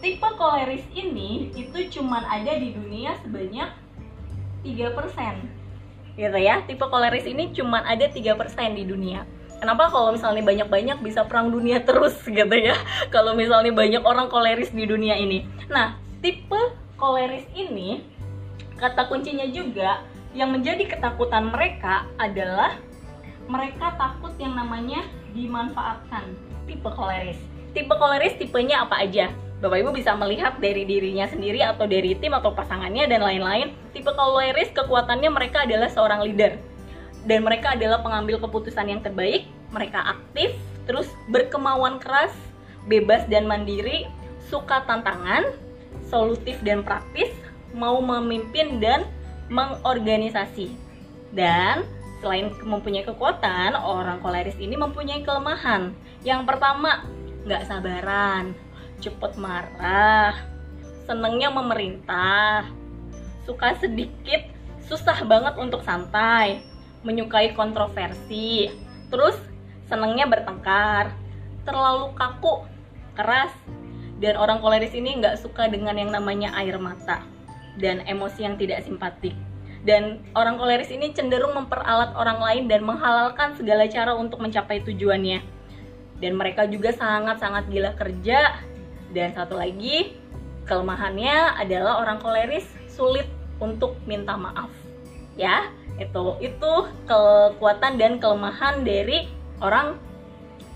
[0.00, 3.68] tipe koleris ini itu cuman ada di dunia sebanyak
[4.64, 5.60] 3%
[6.20, 9.24] gitu ya tipe koleris ini cuma ada tiga persen di dunia.
[9.60, 12.76] Kenapa kalau misalnya banyak-banyak bisa perang dunia terus gitu ya?
[13.12, 15.44] Kalau misalnya banyak orang koleris di dunia ini.
[15.68, 16.60] Nah, tipe
[16.96, 18.04] koleris ini
[18.80, 20.00] Kata kuncinya juga
[20.32, 22.80] Yang menjadi ketakutan mereka adalah
[23.50, 25.02] Mereka takut yang namanya
[25.34, 26.38] dimanfaatkan
[26.70, 27.38] Tipe koleris
[27.74, 29.34] Tipe koleris tipenya apa aja?
[29.60, 33.76] Bapak Ibu bisa melihat dari dirinya sendiri atau dari tim atau pasangannya dan lain-lain.
[33.92, 36.56] Tipe koleris kekuatannya mereka adalah seorang leader.
[37.28, 40.56] Dan mereka adalah pengambil keputusan yang terbaik, mereka aktif,
[40.88, 42.32] terus berkemauan keras,
[42.88, 44.08] bebas dan mandiri,
[44.48, 45.52] suka tantangan,
[46.08, 47.28] solutif dan praktis,
[47.76, 49.04] mau memimpin dan
[49.52, 50.72] mengorganisasi.
[51.36, 51.84] Dan
[52.20, 55.96] selain mempunyai kekuatan, orang koleris ini mempunyai kelemahan.
[56.20, 57.04] Yang pertama,
[57.48, 58.52] nggak sabaran
[59.00, 60.36] cepet marah,
[61.08, 62.68] senengnya memerintah,
[63.48, 64.44] suka sedikit,
[64.84, 66.60] susah banget untuk santai,
[67.02, 68.68] menyukai kontroversi,
[69.08, 69.34] terus
[69.88, 71.16] senengnya bertengkar,
[71.64, 72.68] terlalu kaku,
[73.16, 73.50] keras,
[74.20, 77.24] dan orang koleris ini nggak suka dengan yang namanya air mata
[77.80, 79.32] dan emosi yang tidak simpatik.
[79.80, 85.40] Dan orang koleris ini cenderung memperalat orang lain dan menghalalkan segala cara untuk mencapai tujuannya.
[86.20, 88.60] Dan mereka juga sangat-sangat gila kerja
[89.10, 90.14] dan satu lagi,
[90.68, 93.24] kelemahannya adalah orang koleris sulit
[93.56, 94.68] untuk minta maaf.
[95.34, 96.72] Ya, itu itu
[97.08, 99.32] kekuatan dan kelemahan dari
[99.64, 99.96] orang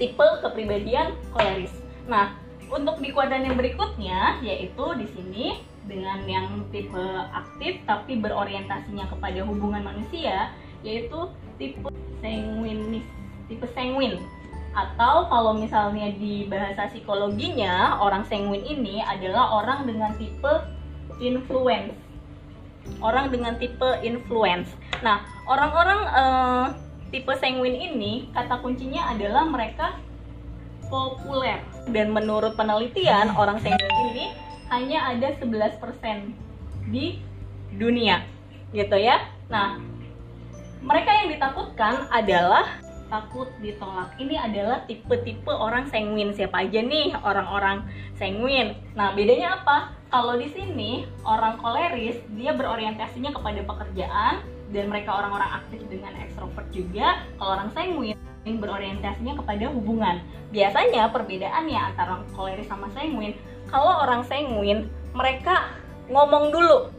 [0.00, 1.70] tipe kepribadian koleris.
[2.08, 2.34] Nah,
[2.72, 5.46] untuk di kuadran yang berikutnya yaitu di sini
[5.84, 10.52] dengan yang tipe aktif tapi berorientasinya kepada hubungan manusia
[10.84, 11.88] yaitu tipe
[12.20, 13.04] sanguinis,
[13.48, 14.20] tipe sanguin.
[14.74, 20.52] Atau kalau misalnya di bahasa psikologinya, orang sanguin ini adalah orang dengan tipe
[21.22, 21.94] influence.
[23.00, 24.68] Orang dengan tipe influence.
[25.00, 26.66] Nah, orang-orang uh,
[27.14, 29.94] tipe sanguin ini kata kuncinya adalah mereka
[30.90, 31.62] populer.
[31.88, 34.26] Dan menurut penelitian, orang sanguin ini
[34.74, 35.78] hanya ada 11%
[36.90, 37.22] di
[37.78, 38.26] dunia.
[38.74, 39.30] Gitu ya.
[39.46, 39.78] Nah,
[40.82, 44.10] mereka yang ditakutkan adalah takut ditolak.
[44.18, 46.34] Ini adalah tipe-tipe orang sanguin.
[46.34, 47.86] Siapa aja nih orang-orang
[48.18, 48.74] sanguin?
[48.98, 49.94] Nah, bedanya apa?
[50.10, 54.42] Kalau di sini orang koleris dia berorientasinya kepada pekerjaan
[54.74, 57.22] dan mereka orang-orang aktif dengan ekstrovert juga.
[57.38, 60.20] Kalau orang sanguin berorientasinya kepada hubungan.
[60.52, 63.32] Biasanya perbedaannya antara koleris sama sanguin,
[63.70, 65.72] kalau orang sanguin mereka
[66.10, 66.90] ngomong dulu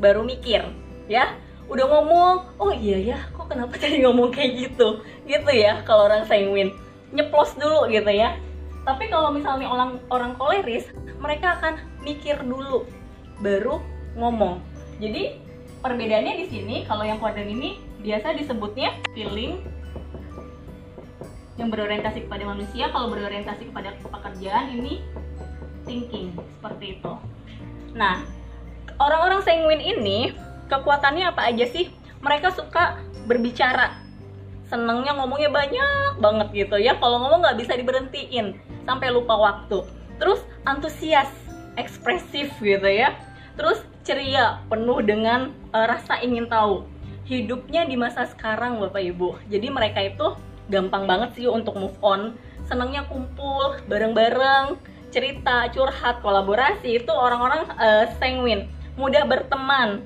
[0.00, 0.64] baru mikir,
[1.10, 1.36] ya.
[1.64, 5.00] Udah ngomong oh iya ya kok kenapa tadi ngomong kayak gitu?
[5.24, 6.76] Gitu ya kalau orang sanguin
[7.08, 8.36] nyeplos dulu gitu ya.
[8.84, 10.84] Tapi kalau misalnya orang orang koleris
[11.16, 12.84] mereka akan mikir dulu
[13.40, 13.80] baru
[14.20, 14.60] ngomong.
[15.00, 15.40] Jadi
[15.80, 19.64] perbedaannya di sini kalau yang kuadran ini biasa disebutnya feeling
[21.56, 22.92] yang berorientasi kepada manusia.
[22.92, 25.00] Kalau berorientasi kepada pekerjaan ini
[25.84, 27.12] thinking seperti itu.
[27.94, 28.24] Nah
[28.98, 30.32] orang-orang sanguin ini
[30.68, 31.92] kekuatannya apa aja sih?
[32.24, 34.00] Mereka suka berbicara.
[34.68, 36.96] Senengnya ngomongnya banyak banget gitu ya.
[36.96, 38.56] Kalau ngomong nggak bisa diberhentiin.
[38.88, 39.84] Sampai lupa waktu.
[40.16, 41.28] Terus antusias
[41.76, 43.12] ekspresif gitu ya.
[43.54, 46.88] Terus ceria penuh dengan uh, rasa ingin tahu.
[47.24, 49.36] Hidupnya di masa sekarang bapak ibu.
[49.48, 50.36] Jadi mereka itu
[50.68, 52.36] gampang banget sih untuk move on.
[52.64, 54.80] Senengnya kumpul bareng-bareng
[55.14, 58.66] cerita curhat kolaborasi itu orang-orang uh, sanguin
[58.98, 60.02] mudah berteman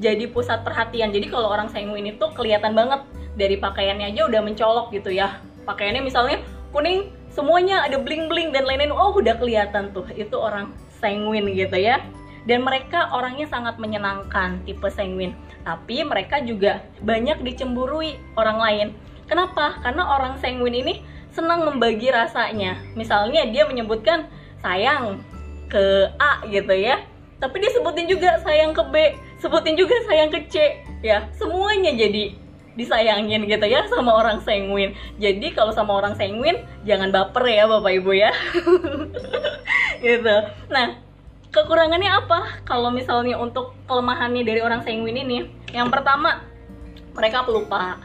[0.00, 1.12] jadi pusat perhatian.
[1.12, 3.04] Jadi kalau orang sanguin itu kelihatan banget
[3.36, 5.40] dari pakaiannya aja udah mencolok gitu ya.
[5.68, 6.40] Pakaiannya misalnya
[6.72, 8.96] kuning semuanya ada bling-bling dan lain-lain.
[8.96, 10.08] Oh, udah kelihatan tuh.
[10.16, 12.00] Itu orang sanguin gitu ya.
[12.48, 15.36] Dan mereka orangnya sangat menyenangkan tipe sanguin.
[15.68, 18.88] Tapi mereka juga banyak dicemburui orang lain.
[19.28, 19.78] Kenapa?
[19.84, 22.80] Karena orang sanguin ini senang membagi rasanya.
[22.96, 24.26] Misalnya dia menyebutkan
[24.60, 25.20] sayang
[25.68, 27.00] ke A gitu ya.
[27.40, 28.94] Tapi dia sebutin juga sayang ke B
[29.40, 31.26] sebutin juga sayang ke C ya.
[31.34, 32.36] Semuanya jadi
[32.78, 34.94] disayangin gitu ya sama orang sanguin.
[35.18, 38.30] Jadi kalau sama orang sanguin jangan baper ya bapak ibu ya.
[40.04, 40.36] Gitu.
[40.72, 40.96] Nah
[41.52, 42.64] kekurangannya apa?
[42.64, 45.44] Kalau misalnya untuk kelemahannya dari orang sanguin ini
[45.76, 46.40] yang pertama
[47.12, 48.00] mereka pelupa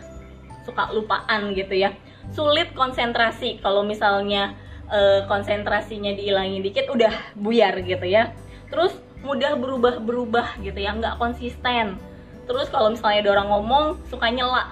[0.65, 1.93] suka lupaan gitu ya.
[2.33, 4.57] Sulit konsentrasi kalau misalnya
[4.89, 8.33] e, konsentrasinya dihilangin dikit udah buyar gitu ya
[8.69, 8.93] terus
[9.25, 11.97] mudah berubah-berubah gitu ya nggak konsisten
[12.45, 14.69] terus kalau misalnya ada orang ngomong suka nyela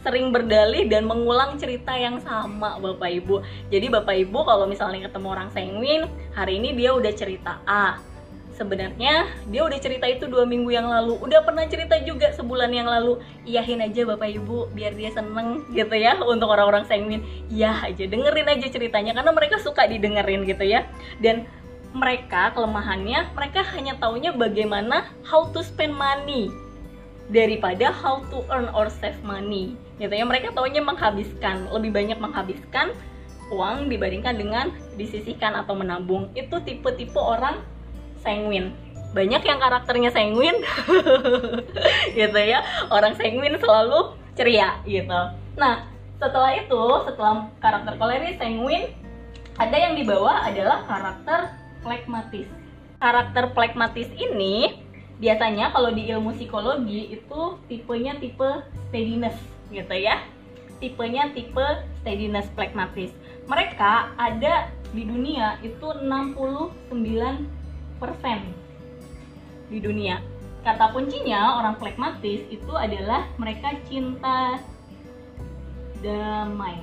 [0.00, 3.44] sering berdalih dan mengulang cerita yang sama Bapak Ibu.
[3.68, 8.00] Jadi Bapak Ibu kalau misalnya ketemu orang sanguin, hari ini dia udah cerita A.
[8.60, 12.92] Sebenarnya dia udah cerita itu dua minggu yang lalu, udah pernah cerita juga sebulan yang
[12.92, 13.16] lalu.
[13.48, 17.24] Iyahin aja Bapak Ibu biar dia seneng gitu ya untuk orang-orang sanguin.
[17.48, 20.84] Iya aja dengerin aja ceritanya karena mereka suka didengerin gitu ya.
[21.24, 21.48] Dan
[21.96, 26.52] mereka kelemahannya mereka hanya taunya bagaimana how to spend money
[27.32, 32.94] daripada how to earn or save money gitu ya mereka taunya menghabiskan lebih banyak menghabiskan
[33.50, 37.58] uang dibandingkan dengan disisihkan atau menabung itu tipe-tipe orang
[38.22, 38.72] sanguin
[39.10, 40.54] banyak yang karakternya sanguin
[42.18, 42.62] gitu ya
[42.94, 45.20] orang sanguin selalu ceria gitu
[45.58, 48.92] nah setelah itu setelah karakter koleris sanguin
[49.60, 51.52] ada yang di bawah adalah karakter
[51.84, 52.48] plekmatis.
[52.96, 54.80] Karakter plekmatis ini
[55.20, 59.36] biasanya kalau di ilmu psikologi itu tipenya tipe steadiness
[59.68, 60.24] gitu ya.
[60.80, 61.66] Tipenya tipe
[62.00, 63.12] steadiness plekmatis.
[63.52, 66.88] Mereka ada di dunia itu 69%
[69.70, 70.18] di dunia.
[70.60, 74.60] Kata kuncinya orang plekmatis itu adalah mereka cinta
[76.04, 76.80] damai,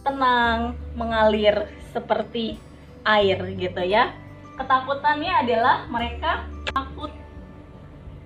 [0.00, 2.56] tenang, mengalir seperti
[3.04, 4.12] air gitu ya.
[4.56, 7.12] Ketakutannya adalah mereka takut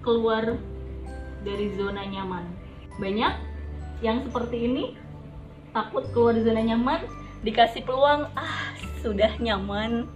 [0.02, 0.58] keluar
[1.42, 2.46] dari zona nyaman.
[2.98, 3.34] Banyak
[4.02, 4.84] yang seperti ini
[5.74, 7.00] takut keluar dari zona nyaman
[7.42, 8.70] dikasih peluang ah
[9.02, 10.06] sudah nyaman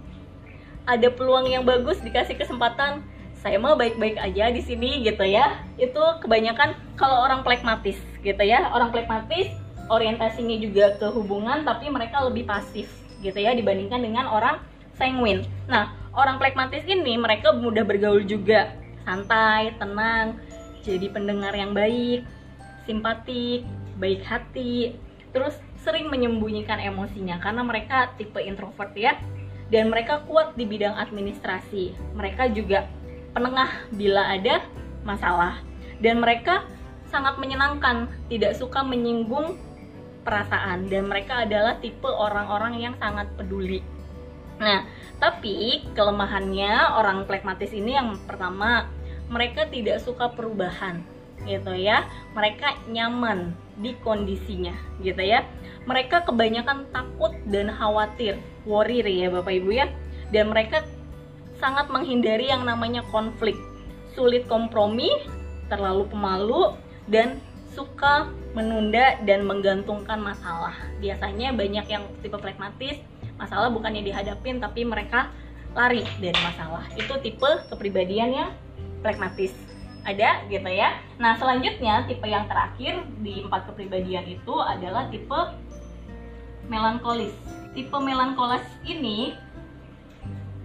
[0.87, 3.03] ada peluang yang bagus dikasih kesempatan
[3.37, 5.61] saya mah baik-baik aja di sini gitu ya.
[5.77, 8.73] Itu kebanyakan kalau orang plekmatis gitu ya.
[8.73, 9.53] Orang plekmatis
[9.87, 12.89] orientasinya juga ke hubungan tapi mereka lebih pasif
[13.21, 14.63] gitu ya dibandingkan dengan orang
[14.97, 15.45] sanguin.
[15.69, 18.73] Nah, orang plekmatis ini mereka mudah bergaul juga,
[19.05, 20.41] santai, tenang,
[20.81, 22.25] jadi pendengar yang baik,
[22.89, 23.63] simpatik,
[24.01, 24.97] baik hati,
[25.31, 29.15] terus sering menyembunyikan emosinya karena mereka tipe introvert ya
[29.67, 31.95] dan mereka kuat di bidang administrasi.
[32.15, 32.87] Mereka juga
[33.35, 34.63] penengah bila ada
[35.03, 35.59] masalah
[35.99, 36.63] dan mereka
[37.07, 39.55] sangat menyenangkan, tidak suka menyinggung
[40.27, 43.79] perasaan dan mereka adalah tipe orang-orang yang sangat peduli.
[44.59, 44.83] Nah,
[45.21, 48.89] tapi kelemahannya orang plekmatis ini yang pertama,
[49.31, 50.99] mereka tidak suka perubahan
[51.45, 52.03] gitu ya.
[52.35, 55.45] Mereka nyaman di kondisinya gitu ya.
[55.87, 58.35] Mereka kebanyakan takut dan khawatir,
[58.67, 59.87] worry ya Bapak Ibu ya.
[60.35, 60.83] Dan mereka
[61.63, 63.55] sangat menghindari yang namanya konflik,
[64.11, 65.07] sulit kompromi,
[65.71, 66.75] terlalu pemalu
[67.07, 67.39] dan
[67.71, 70.75] suka menunda dan menggantungkan masalah.
[70.99, 72.99] Biasanya banyak yang tipe pragmatis,
[73.37, 75.29] masalah bukannya dihadapin tapi mereka
[75.77, 76.83] lari dari masalah.
[76.97, 78.49] Itu tipe kepribadian yang
[79.05, 79.53] pragmatis.
[80.07, 80.97] Ada gitu ya.
[81.19, 85.37] Nah, selanjutnya tipe yang terakhir di empat kepribadian itu adalah tipe
[86.67, 87.33] melankolis.
[87.73, 89.35] Tipe melankolis ini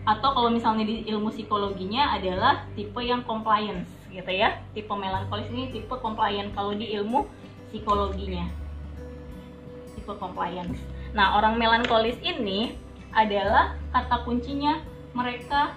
[0.03, 4.59] atau kalau misalnya di ilmu psikologinya adalah tipe yang compliance gitu ya.
[4.75, 7.27] Tipe melankolis ini tipe compliant kalau di ilmu
[7.71, 8.51] psikologinya.
[9.95, 10.79] Tipe compliance.
[11.15, 12.75] Nah orang melankolis ini
[13.13, 15.77] adalah kata kuncinya mereka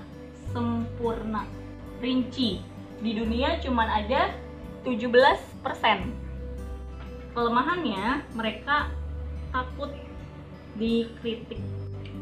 [0.56, 1.46] sempurna.
[2.00, 2.60] Rinci.
[2.96, 4.32] Di dunia cuma ada
[4.88, 6.26] 17%
[7.36, 8.88] kelemahannya mereka
[9.52, 9.92] takut
[10.76, 11.60] dikritik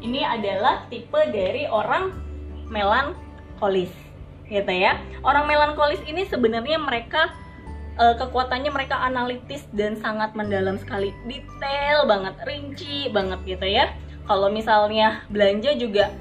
[0.04, 2.12] ini adalah tipe dari orang
[2.68, 3.90] melankolis
[4.48, 5.00] gitu ya.
[5.24, 7.32] Orang melankolis ini sebenarnya mereka
[7.96, 13.90] uh, kekuatannya mereka analitis dan sangat mendalam sekali, detail banget, rinci banget gitu ya.
[14.24, 16.12] Kalau misalnya belanja juga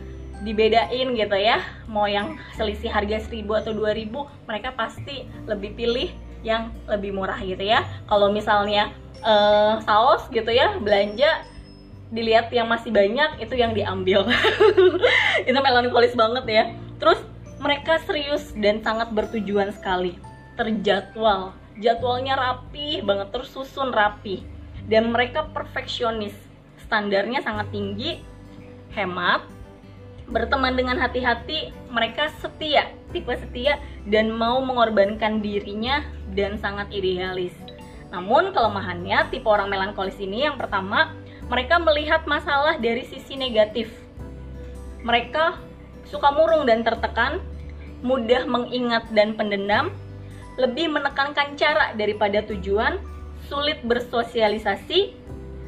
[0.44, 6.10] dibedain gitu ya, mau yang selisih harga 1000 atau 2000, mereka pasti lebih pilih
[6.44, 7.88] yang lebih murah gitu ya.
[8.12, 8.92] Kalau misalnya
[9.24, 11.48] uh, saus gitu ya, belanja
[12.14, 14.30] dilihat yang masih banyak itu yang diambil.
[15.50, 16.64] itu melankolis banget ya.
[17.02, 17.20] Terus
[17.58, 20.22] mereka serius dan sangat bertujuan sekali.
[20.54, 21.58] Terjadwal.
[21.82, 24.46] Jadwalnya rapi banget tersusun rapi.
[24.86, 26.38] Dan mereka perfeksionis.
[26.86, 28.22] Standarnya sangat tinggi
[28.94, 29.42] hemat.
[30.30, 33.78] Berteman dengan hati-hati mereka setia tipe setia
[34.10, 36.02] dan mau mengorbankan dirinya
[36.34, 37.54] dan sangat idealis.
[38.10, 41.14] Namun kelemahannya tipe orang melankolis ini yang pertama
[41.54, 43.94] mereka melihat masalah dari sisi negatif
[45.06, 45.60] mereka
[46.10, 47.44] suka murung dan tertekan
[48.04, 49.92] mudah mengingat dan pendendam,
[50.60, 53.00] lebih menekankan cara daripada tujuan,
[53.48, 55.16] sulit bersosialisasi,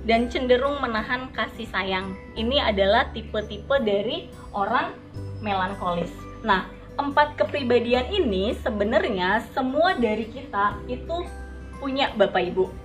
[0.06, 2.14] dan cenderung menahan kasih sayang.
[2.38, 4.94] Ini adalah tipe-tipe dari orang
[5.42, 6.12] melankolis.
[6.46, 6.70] Nah,
[7.00, 11.26] empat kepribadian ini sebenarnya semua dari kita itu
[11.80, 12.85] punya Bapak Ibu.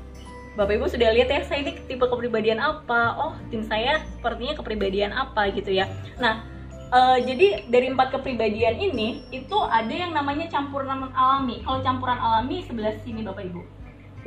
[0.59, 3.15] Bapak Ibu sudah lihat ya, saya ini tipe kepribadian apa?
[3.15, 5.87] Oh, tim saya sepertinya kepribadian apa gitu ya.
[6.19, 6.43] Nah,
[6.91, 11.63] uh, jadi dari empat kepribadian ini itu ada yang namanya campuran alami.
[11.63, 13.63] Kalau campuran alami sebelah sini Bapak Ibu.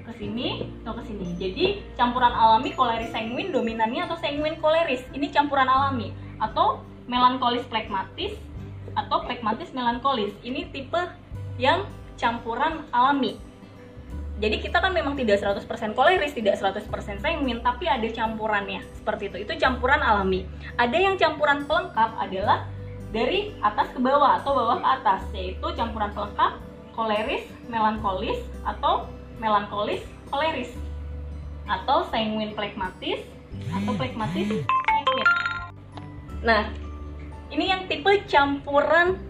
[0.04, 1.28] Ke sini atau ke sini.
[1.40, 1.66] Jadi
[2.00, 5.04] campuran alami koleris sanguin dominannya atau sanguin koleris.
[5.12, 8.36] Ini campuran alami atau melankolis plekmatis
[8.96, 10.32] atau plekmatis melankolis.
[10.44, 11.04] Ini tipe
[11.60, 11.84] yang
[12.16, 13.36] campuran alami
[14.42, 16.90] jadi kita kan memang tidak 100% koleris, tidak 100%
[17.22, 19.38] sanguin, tapi ada campurannya seperti itu.
[19.46, 20.50] Itu campuran alami.
[20.82, 22.66] Ada yang campuran pelengkap adalah
[23.14, 26.58] dari atas ke bawah atau bawah ke atas, yaitu campuran pelengkap
[26.98, 29.06] koleris, melankolis atau
[29.38, 30.02] melankolis
[30.34, 30.74] koleris
[31.70, 33.22] atau sanguin plekmatis
[33.70, 35.30] atau plekmatis sanguin.
[36.42, 36.74] Nah,
[37.54, 39.22] ini yang tipe campuran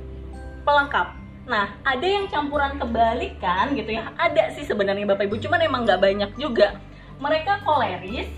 [0.64, 4.16] pelengkap Nah, ada yang campuran kebalikan gitu ya.
[4.16, 6.80] Ada sih sebenarnya Bapak Ibu, cuman emang nggak banyak juga.
[7.20, 8.32] Mereka koleris,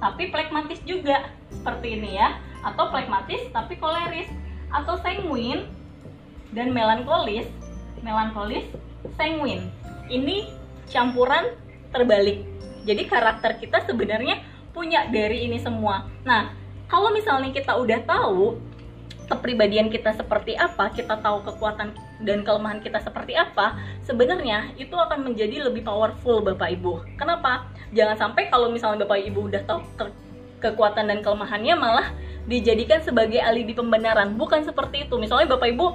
[0.00, 2.40] tapi plekmatis juga seperti ini ya.
[2.64, 4.28] Atau plekmatis tapi koleris.
[4.72, 5.68] Atau sanguin
[6.52, 7.48] dan melankolis,
[8.00, 8.64] melankolis,
[9.20, 9.68] sanguin.
[10.08, 10.48] Ini
[10.88, 11.52] campuran
[11.92, 12.44] terbalik.
[12.88, 14.40] Jadi karakter kita sebenarnya
[14.72, 16.08] punya dari ini semua.
[16.24, 16.56] Nah,
[16.88, 18.56] kalau misalnya kita udah tahu
[19.28, 21.92] kepribadian kita seperti apa, kita tahu kekuatan
[22.24, 23.76] dan kelemahan kita seperti apa,
[24.08, 27.04] sebenarnya itu akan menjadi lebih powerful Bapak Ibu.
[27.20, 27.68] Kenapa?
[27.92, 30.04] Jangan sampai kalau misalnya Bapak Ibu udah tahu ke
[30.58, 32.08] kekuatan dan kelemahannya malah
[32.50, 34.34] dijadikan sebagai alibi pembenaran.
[34.34, 35.14] Bukan seperti itu.
[35.20, 35.86] Misalnya Bapak Ibu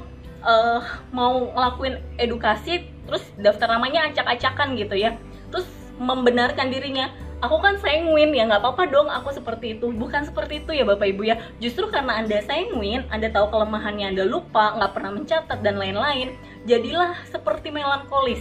[0.46, 0.80] uh,
[1.12, 5.18] mau ngelakuin edukasi terus daftar namanya acak-acakan gitu ya.
[5.52, 5.68] Terus
[5.98, 7.12] membenarkan dirinya
[7.44, 9.92] aku kan sanguin ya nggak apa-apa dong aku seperti itu.
[9.92, 11.36] Bukan seperti itu ya bapak ibu ya.
[11.60, 16.32] Justru karena anda sanguin anda tahu kelemahannya anda lupa nggak pernah mencatat dan lain-lain
[16.64, 18.40] jadilah seperti melankolis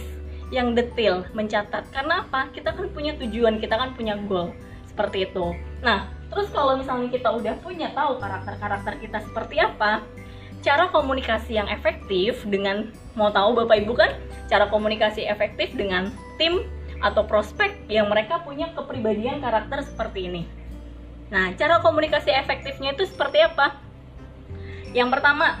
[0.55, 1.83] yang detail mencatat.
[1.91, 2.47] Karena apa?
[2.55, 4.55] Kita kan punya tujuan kita kan punya goal.
[4.87, 5.51] Seperti itu.
[5.83, 10.01] Nah terus kalau misalnya kita udah punya tahu karakter-karakter kita seperti apa
[10.63, 12.89] cara komunikasi yang efektif dengan
[13.19, 14.15] mau tahu Bapak Ibu kan?
[14.47, 16.07] Cara komunikasi efektif dengan
[16.39, 16.63] tim
[17.03, 20.41] atau prospek yang mereka punya kepribadian karakter seperti ini.
[21.27, 23.75] Nah, cara komunikasi efektifnya itu seperti apa?
[24.95, 25.59] Yang pertama,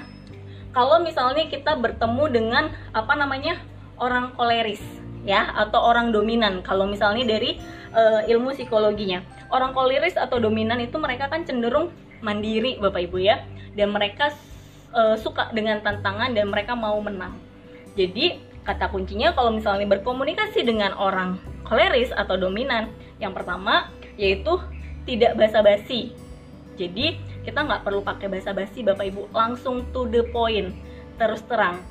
[0.71, 2.63] kalau misalnya kita bertemu dengan
[2.95, 3.59] apa namanya
[3.99, 4.81] orang koleris
[5.27, 6.63] ya atau orang dominan.
[6.63, 7.59] Kalau misalnya dari
[7.91, 11.91] uh, ilmu psikologinya, orang koleris atau dominan itu mereka kan cenderung
[12.23, 13.43] mandiri, Bapak Ibu ya,
[13.75, 14.31] dan mereka
[14.95, 17.35] uh, suka dengan tantangan dan mereka mau menang.
[17.97, 24.59] Jadi kata kuncinya kalau misalnya berkomunikasi dengan orang koleris atau dominan, yang pertama yaitu
[25.03, 26.15] tidak basa-basi.
[26.79, 30.71] Jadi kita nggak perlu pakai basa-basi Bapak Ibu, langsung to the point,
[31.19, 31.83] terus terang.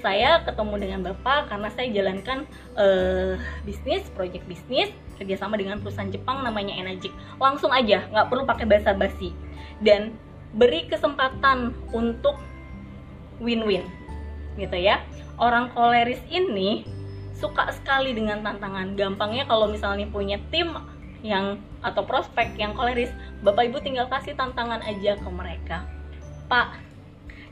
[0.00, 3.36] Saya ketemu dengan Bapak karena saya jalankan uh,
[3.68, 4.88] bisnis, proyek bisnis
[5.20, 7.12] kerjasama dengan perusahaan Jepang namanya Enagic.
[7.36, 9.36] Langsung aja, nggak perlu pakai basa-basi.
[9.84, 10.16] Dan
[10.56, 12.40] beri kesempatan untuk
[13.40, 13.84] win-win
[14.58, 15.00] gitu ya
[15.40, 16.84] orang koleris ini
[17.32, 18.94] suka sekali dengan tantangan.
[18.94, 20.76] Gampangnya kalau misalnya punya tim
[21.24, 23.08] yang atau prospek yang koleris
[23.40, 25.88] bapak ibu tinggal kasih tantangan aja ke mereka.
[26.46, 26.76] Pak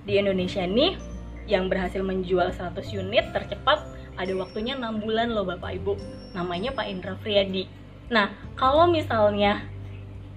[0.04, 1.00] di Indonesia nih
[1.48, 3.80] yang berhasil menjual 100 unit tercepat
[4.20, 5.96] ada waktunya 6 bulan loh bapak ibu.
[6.36, 7.64] Namanya Pak Indra Friadi
[8.08, 9.64] nah kalau misalnya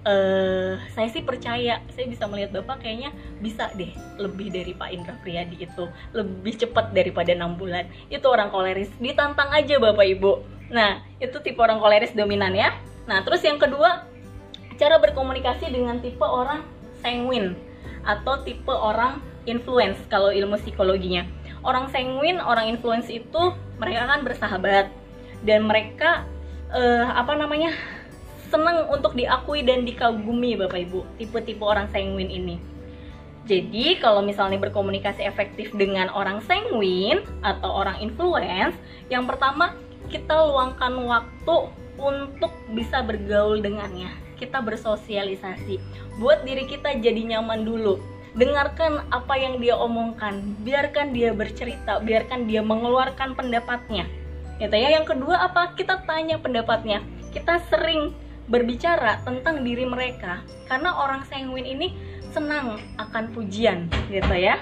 [0.06, 5.14] uh, saya sih percaya saya bisa melihat bapak kayaknya bisa deh lebih dari Pak Indra
[5.22, 5.84] Priyadi itu
[6.14, 7.86] lebih cepat daripada enam bulan.
[8.10, 10.42] Itu orang koleris ditantang aja bapak ibu.
[10.70, 12.74] Nah itu tipe orang koleris dominan ya.
[13.06, 14.06] Nah terus yang kedua
[14.78, 16.66] cara berkomunikasi dengan tipe orang
[17.02, 17.54] sanguin
[18.02, 21.26] atau tipe orang influence kalau ilmu psikologinya.
[21.62, 24.90] Orang sanguin orang influence itu mereka kan bersahabat
[25.46, 26.26] dan mereka
[26.74, 27.70] uh, apa namanya
[28.52, 32.60] senang untuk diakui dan dikagumi Bapak Ibu, tipe-tipe orang sanguin ini.
[33.48, 38.76] Jadi kalau misalnya berkomunikasi efektif dengan orang sanguin atau orang influence,
[39.10, 39.74] yang pertama
[40.12, 41.56] kita luangkan waktu
[41.96, 44.12] untuk bisa bergaul dengannya.
[44.36, 45.80] Kita bersosialisasi.
[46.22, 47.98] Buat diri kita jadi nyaman dulu.
[48.38, 54.06] Dengarkan apa yang dia omongkan, biarkan dia bercerita, biarkan dia mengeluarkan pendapatnya.
[54.60, 54.98] Gitu ya.
[55.00, 55.74] Yang kedua apa?
[55.74, 57.02] Kita tanya pendapatnya.
[57.34, 58.14] Kita sering
[58.52, 61.96] berbicara tentang diri mereka karena orang sanguin ini
[62.36, 64.60] senang akan pujian gitu ya.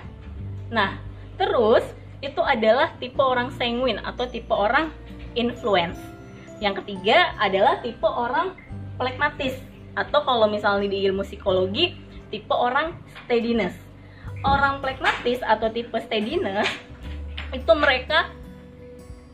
[0.70, 1.02] Nah,
[1.34, 1.82] terus
[2.22, 4.94] itu adalah tipe orang sanguin atau tipe orang
[5.34, 5.98] influence.
[6.62, 8.54] Yang ketiga adalah tipe orang
[8.94, 9.58] plekmatis
[9.98, 11.98] atau kalau misalnya di ilmu psikologi
[12.30, 12.94] tipe orang
[13.26, 13.74] steadiness.
[14.46, 16.70] Orang plekmatis atau tipe steadiness
[17.50, 18.30] itu mereka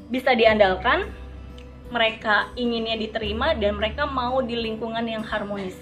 [0.08, 1.12] bisa diandalkan,
[1.88, 5.78] mereka inginnya diterima dan mereka mau di lingkungan yang harmonis.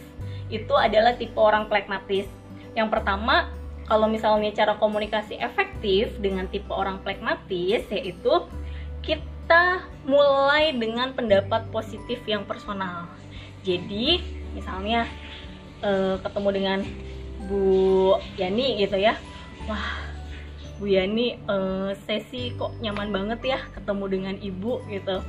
[0.52, 2.28] Itu adalah tipe orang plekmatis.
[2.76, 3.48] Yang pertama,
[3.88, 8.32] kalau misalnya cara komunikasi efektif dengan tipe orang plekmatis yaitu
[9.04, 13.08] kita mulai dengan pendapat positif yang personal.
[13.64, 14.20] Jadi,
[14.52, 15.08] misalnya
[15.80, 16.78] eh, ketemu dengan
[17.48, 19.16] Bu Yani gitu ya.
[19.64, 20.04] Wah,
[20.76, 25.24] Bu Yani eh, sesi kok nyaman banget ya ketemu dengan ibu gitu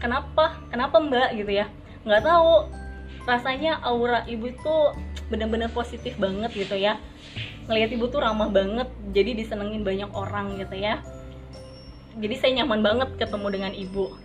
[0.00, 0.58] kenapa?
[0.70, 1.34] Kenapa mbak?
[1.36, 1.66] Gitu ya.
[2.06, 2.70] Nggak tahu.
[3.28, 4.74] Rasanya aura ibu itu
[5.28, 6.96] benar-benar positif banget gitu ya.
[7.68, 8.88] Ngelihat ibu tuh ramah banget.
[9.12, 11.04] Jadi disenengin banyak orang gitu ya.
[12.18, 14.16] Jadi saya nyaman banget ketemu dengan ibu.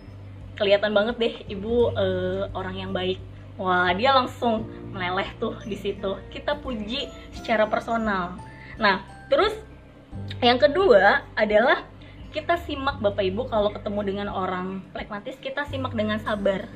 [0.56, 3.20] Kelihatan banget deh ibu uh, orang yang baik.
[3.54, 6.18] Wah dia langsung meleleh tuh di situ.
[6.32, 8.34] Kita puji secara personal.
[8.80, 9.54] Nah terus
[10.42, 11.86] yang kedua adalah
[12.34, 16.66] kita simak Bapak Ibu kalau ketemu dengan orang plekmatis kita simak dengan sabar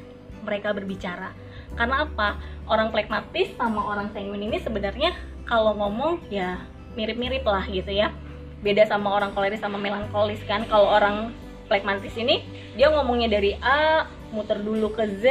[0.47, 1.35] mereka berbicara.
[1.75, 2.39] Karena apa?
[2.71, 5.19] Orang plekmatis sama orang sanguin ini sebenarnya
[5.51, 6.63] kalau ngomong ya
[6.95, 8.15] mirip-mirip lah gitu ya.
[8.63, 10.63] Beda sama orang koleris sama melankolis kan.
[10.71, 11.35] Kalau orang
[11.67, 12.47] plekmatis ini
[12.79, 15.27] dia ngomongnya dari A muter dulu ke Z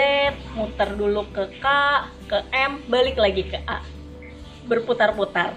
[0.59, 1.65] muter dulu ke K
[2.27, 3.79] ke M balik lagi ke A.
[4.67, 5.55] Berputar-putar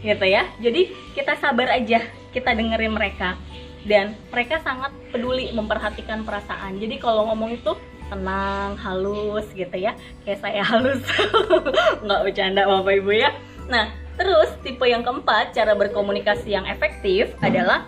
[0.00, 0.48] gitu ya.
[0.56, 2.00] Jadi kita sabar aja
[2.32, 3.36] kita dengerin mereka
[3.86, 6.82] dan mereka sangat peduli memperhatikan perasaan.
[6.82, 7.72] Jadi kalau ngomong itu
[8.10, 9.94] tenang halus gitu ya.
[10.26, 11.00] Kayak saya halus.
[12.04, 13.30] Nggak bercanda bapak ibu ya.
[13.70, 17.86] Nah terus tipe yang keempat cara berkomunikasi yang efektif adalah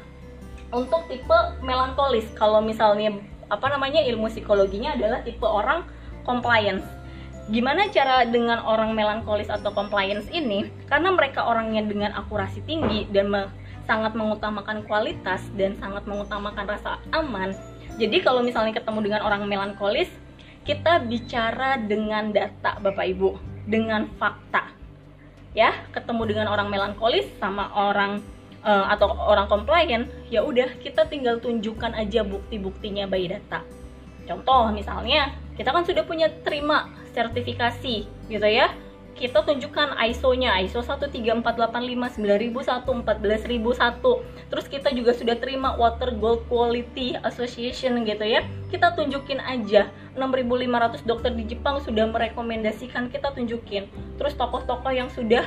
[0.70, 2.26] untuk tipe melankolis.
[2.38, 3.18] Kalau misalnya
[3.50, 5.82] apa namanya ilmu psikologinya adalah tipe orang
[6.22, 6.86] compliance.
[7.48, 10.68] Gimana cara dengan orang melankolis atau compliance ini?
[10.84, 13.32] Karena mereka orangnya dengan akurasi tinggi dan
[13.88, 17.56] sangat mengutamakan kualitas dan sangat mengutamakan rasa aman.
[17.96, 20.12] Jadi kalau misalnya ketemu dengan orang melankolis,
[20.68, 24.68] kita bicara dengan data Bapak Ibu, dengan fakta.
[25.56, 28.20] Ya, ketemu dengan orang melankolis sama orang
[28.60, 33.64] uh, atau orang compliant, ya udah kita tinggal tunjukkan aja bukti-buktinya by data.
[34.28, 38.68] Contoh misalnya, kita kan sudah punya terima sertifikasi gitu ya
[39.18, 47.18] kita tunjukkan ISO-nya ISO 13485 9001 14001 terus kita juga sudah terima Water Gold Quality
[47.26, 48.46] Association gitu ya.
[48.70, 49.90] Kita tunjukin aja.
[50.14, 53.90] 6500 dokter di Jepang sudah merekomendasikan kita tunjukin.
[54.18, 55.46] Terus tokoh-tokoh yang sudah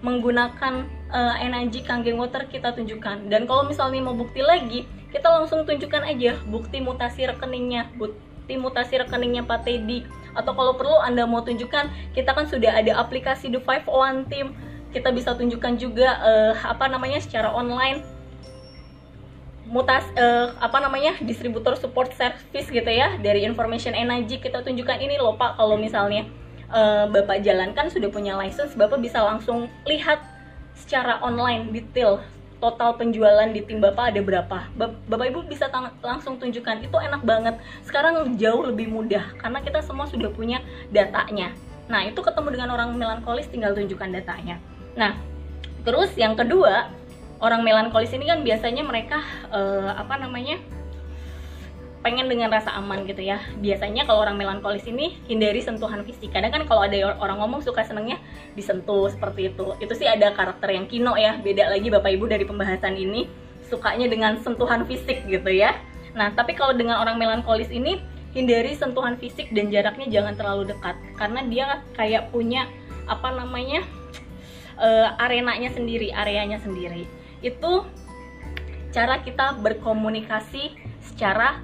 [0.00, 3.28] menggunakan uh, energi Kangen Water kita tunjukkan.
[3.28, 9.02] Dan kalau misalnya mau bukti lagi kita langsung tunjukkan aja bukti mutasi rekeningnya bukti mutasi
[9.02, 13.60] rekeningnya Pak Teddy atau kalau perlu Anda mau tunjukkan kita kan sudah ada aplikasi The
[13.62, 14.54] Five One Team.
[14.90, 18.02] Kita bisa tunjukkan juga uh, apa namanya secara online.
[19.70, 23.14] Mutas uh, apa namanya distributor support service gitu ya.
[23.22, 26.26] Dari information energy kita tunjukkan ini loh Pak kalau misalnya
[26.74, 30.22] uh, Bapak jalankan sudah punya license Bapak bisa langsung lihat
[30.74, 32.18] secara online detail
[32.60, 34.58] total penjualan di tim Bapak ada berapa.
[35.08, 35.66] Bapak Ibu bisa
[36.04, 36.84] langsung tunjukkan.
[36.84, 37.56] Itu enak banget.
[37.82, 40.60] Sekarang jauh lebih mudah karena kita semua sudah punya
[40.92, 41.56] datanya.
[41.90, 44.62] Nah, itu ketemu dengan orang melankolis tinggal tunjukkan datanya.
[44.94, 45.18] Nah,
[45.82, 46.92] terus yang kedua,
[47.42, 50.60] orang melankolis ini kan biasanya mereka uh, apa namanya?
[52.00, 53.40] Pengen dengan rasa aman gitu ya.
[53.60, 56.32] Biasanya kalau orang melankolis ini hindari sentuhan fisik.
[56.32, 58.16] Kadang kan kalau ada orang ngomong suka senengnya
[58.56, 59.76] disentuh seperti itu.
[59.80, 63.28] Itu sih ada karakter yang kino ya beda lagi bapak ibu dari pembahasan ini.
[63.68, 65.76] Sukanya dengan sentuhan fisik gitu ya.
[66.16, 68.00] Nah tapi kalau dengan orang melankolis ini
[68.32, 70.96] hindari sentuhan fisik dan jaraknya jangan terlalu dekat.
[71.20, 72.64] Karena dia kayak punya
[73.04, 73.84] apa namanya
[74.80, 77.04] uh, arenanya sendiri areanya sendiri.
[77.44, 77.84] Itu
[78.90, 80.74] cara kita berkomunikasi
[81.04, 81.62] secara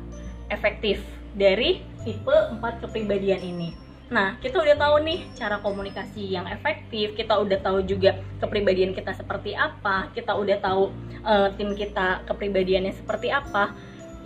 [0.49, 1.03] efektif
[1.37, 3.69] dari tipe 4 kepribadian ini.
[4.07, 9.11] Nah, kita udah tahu nih cara komunikasi yang efektif, kita udah tahu juga kepribadian kita
[9.11, 10.95] seperti apa, kita udah tahu
[11.27, 13.75] uh, tim kita kepribadiannya seperti apa.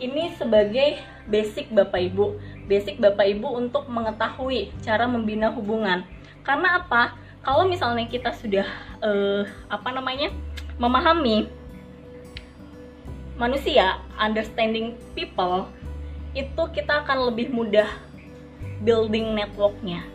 [0.01, 2.37] Ini sebagai basic Bapak Ibu,
[2.69, 6.05] basic Bapak Ibu untuk mengetahui cara membina hubungan.
[6.45, 7.17] Karena apa?
[7.41, 8.69] Kalau misalnya kita sudah
[9.01, 10.29] uh, apa namanya?
[10.81, 11.45] memahami
[13.37, 15.69] manusia, understanding people,
[16.33, 17.89] itu kita akan lebih mudah
[18.81, 20.07] building networknya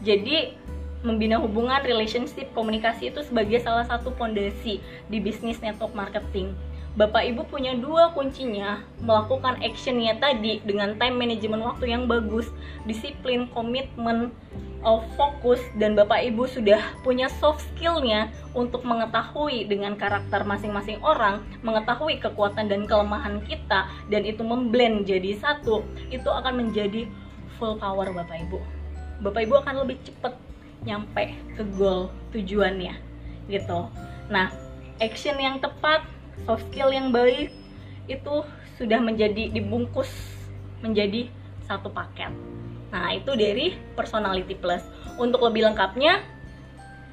[0.00, 0.54] jadi
[1.02, 6.54] membina hubungan, relationship, komunikasi itu sebagai salah satu fondasi di bisnis network marketing.
[6.98, 12.50] Bapak Ibu punya dua kuncinya, melakukan actionnya tadi dengan time management waktu yang bagus,
[12.90, 14.34] disiplin, komitmen,
[14.82, 21.42] uh, fokus dan Bapak Ibu sudah punya soft skillnya untuk mengetahui dengan karakter masing-masing orang,
[21.62, 27.06] mengetahui kekuatan dan kelemahan kita dan itu memblend jadi satu, itu akan menjadi
[27.58, 28.58] full power Bapak Ibu.
[29.22, 30.34] Bapak Ibu akan lebih cepat
[30.86, 32.94] nyampe ke goal tujuannya
[33.50, 33.90] gitu.
[34.30, 34.52] Nah,
[35.02, 36.06] action yang tepat,
[36.46, 37.50] soft skill yang baik
[38.06, 38.34] itu
[38.78, 40.08] sudah menjadi dibungkus
[40.78, 41.26] menjadi
[41.66, 42.30] satu paket.
[42.88, 44.84] Nah, itu dari personality plus.
[45.20, 46.24] Untuk lebih lengkapnya,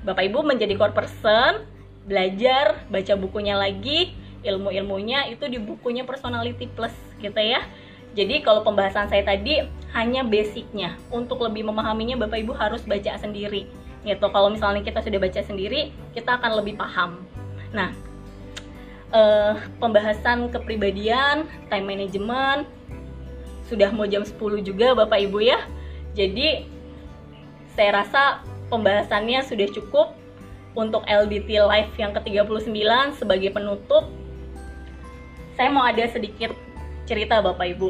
[0.05, 1.65] Bapak Ibu menjadi core person,
[2.05, 4.13] belajar, baca bukunya lagi,
[4.45, 7.65] ilmu-ilmunya itu di bukunya personality plus gitu ya.
[8.15, 10.95] Jadi kalau pembahasan saya tadi hanya basicnya.
[11.11, 13.67] Untuk lebih memahaminya Bapak Ibu harus baca sendiri.
[14.05, 14.25] Gitu.
[14.29, 17.25] Kalau misalnya kita sudah baca sendiri, kita akan lebih paham.
[17.75, 17.91] Nah,
[19.11, 22.69] eh, pembahasan kepribadian, time management,
[23.65, 25.59] sudah mau jam 10 juga Bapak Ibu ya.
[26.13, 26.65] Jadi
[27.75, 30.15] saya rasa pembahasannya sudah cukup
[30.75, 32.71] untuk LDT Live yang ke-39
[33.19, 34.07] sebagai penutup.
[35.55, 36.51] Saya mau ada sedikit
[37.07, 37.89] cerita Bapak Ibu.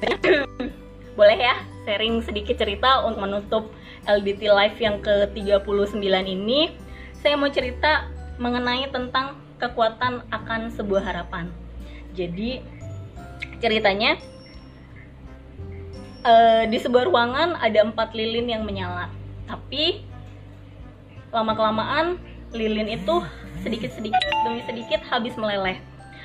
[1.18, 3.64] Boleh ya sharing sedikit cerita untuk menutup
[4.06, 6.74] LDT Live yang ke-39 ini.
[7.20, 8.08] Saya mau cerita
[8.40, 11.52] mengenai tentang kekuatan akan sebuah harapan.
[12.16, 12.64] Jadi
[13.60, 14.16] ceritanya
[16.24, 19.12] uh, di sebuah ruangan ada empat lilin yang menyala.
[19.46, 20.04] Tapi
[21.30, 22.18] lama kelamaan
[22.50, 23.22] lilin itu
[23.62, 25.78] sedikit sedikit demi sedikit habis meleleh.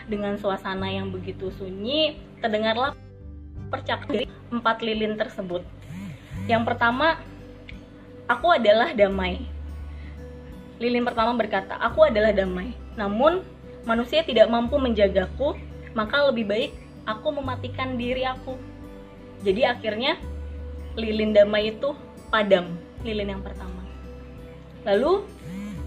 [0.05, 2.93] Dengan suasana yang begitu sunyi terdengarlah
[3.73, 5.65] percakapan empat lilin tersebut.
[6.45, 7.17] Yang pertama
[8.29, 9.49] aku adalah damai.
[10.77, 12.77] Lilin pertama berkata aku adalah damai.
[12.93, 13.41] Namun
[13.83, 15.57] manusia tidak mampu menjagaku
[15.97, 16.71] maka lebih baik
[17.05, 18.57] aku mematikan diri aku
[19.41, 20.17] jadi akhirnya
[20.97, 21.93] lilin damai itu
[22.29, 23.81] padam lilin yang pertama
[24.85, 25.25] lalu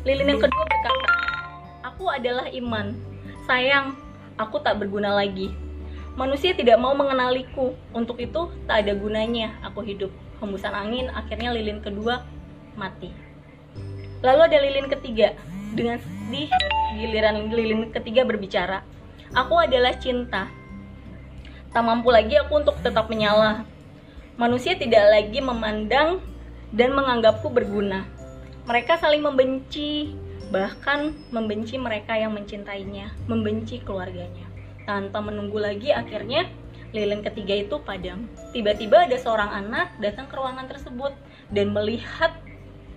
[0.06, 1.08] lilin yang kedua berkata
[1.86, 2.94] aku adalah iman
[3.46, 3.94] sayang
[4.38, 5.50] aku tak berguna lagi
[6.18, 7.78] Manusia tidak mau mengenaliku.
[7.94, 10.10] Untuk itu tak ada gunanya aku hidup.
[10.42, 12.26] Hembusan angin, akhirnya lilin kedua
[12.74, 13.14] mati.
[14.26, 15.38] Lalu ada lilin ketiga.
[15.78, 16.50] Dengan sedih,
[16.98, 18.82] giliran lilin ketiga berbicara.
[19.30, 20.50] Aku adalah cinta.
[21.68, 23.68] Tak mampu lagi aku untuk tetap menyala.
[24.40, 26.24] Manusia tidak lagi memandang
[26.72, 28.08] dan menganggapku berguna.
[28.64, 30.16] Mereka saling membenci,
[30.48, 34.48] bahkan membenci mereka yang mencintainya, membenci keluarganya.
[34.88, 36.48] Tanpa menunggu lagi, akhirnya
[36.96, 38.24] lilin ketiga itu padam.
[38.56, 41.12] Tiba-tiba ada seorang anak datang ke ruangan tersebut
[41.52, 42.32] dan melihat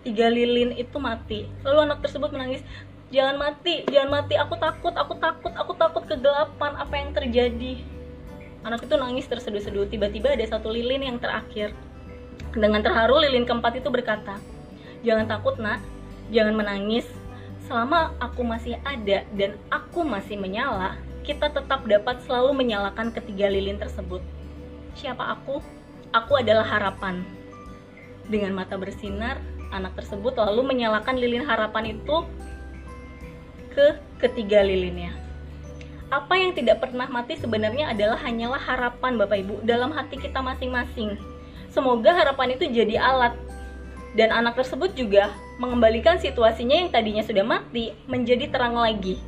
[0.08, 1.52] tiga lilin itu mati.
[1.68, 2.64] Lalu anak tersebut menangis,
[3.12, 7.84] jangan mati, jangan mati, aku takut, aku takut, aku takut kegelapan, apa yang terjadi?
[8.62, 11.74] Anak itu nangis terseduh-seduh, tiba-tiba ada satu lilin yang terakhir.
[12.54, 14.38] Dengan terharu, lilin keempat itu berkata,
[15.02, 15.82] jangan takut nak,
[16.30, 17.10] jangan menangis,
[17.66, 23.80] selama aku masih ada dan aku masih menyala, kita tetap dapat selalu menyalakan ketiga lilin
[23.80, 24.22] tersebut.
[24.94, 25.64] Siapa aku?
[26.12, 27.24] Aku adalah harapan.
[28.28, 29.40] Dengan mata bersinar,
[29.72, 32.28] anak tersebut lalu menyalakan lilin harapan itu
[33.72, 35.21] ke ketiga lilinnya.
[36.12, 41.16] Apa yang tidak pernah mati sebenarnya adalah hanyalah harapan Bapak Ibu dalam hati kita masing-masing.
[41.72, 43.32] Semoga harapan itu jadi alat.
[44.12, 49.24] Dan anak tersebut juga mengembalikan situasinya yang tadinya sudah mati menjadi terang lagi.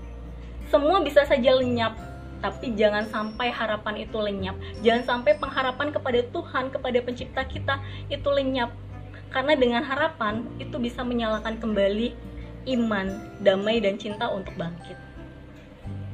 [0.67, 1.95] Semua bisa saja lenyap
[2.43, 4.59] tapi jangan sampai harapan itu lenyap.
[4.84, 7.79] Jangan sampai pengharapan kepada Tuhan kepada pencipta kita
[8.11, 8.75] itu lenyap.
[9.31, 12.11] Karena dengan harapan itu bisa menyalakan kembali
[12.75, 13.07] iman
[13.39, 15.03] damai dan cinta untuk bangkit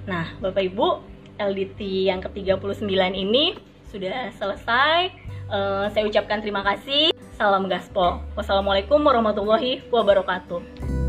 [0.10, 1.06] nah Bapak Ibu
[1.38, 3.56] LDT yang ke-39 ini
[3.88, 5.14] sudah selesai.
[5.50, 7.16] Uh, saya ucapkan terima kasih.
[7.40, 8.20] Salam gaspol.
[8.36, 11.09] Wassalamualaikum warahmatullahi wabarakatuh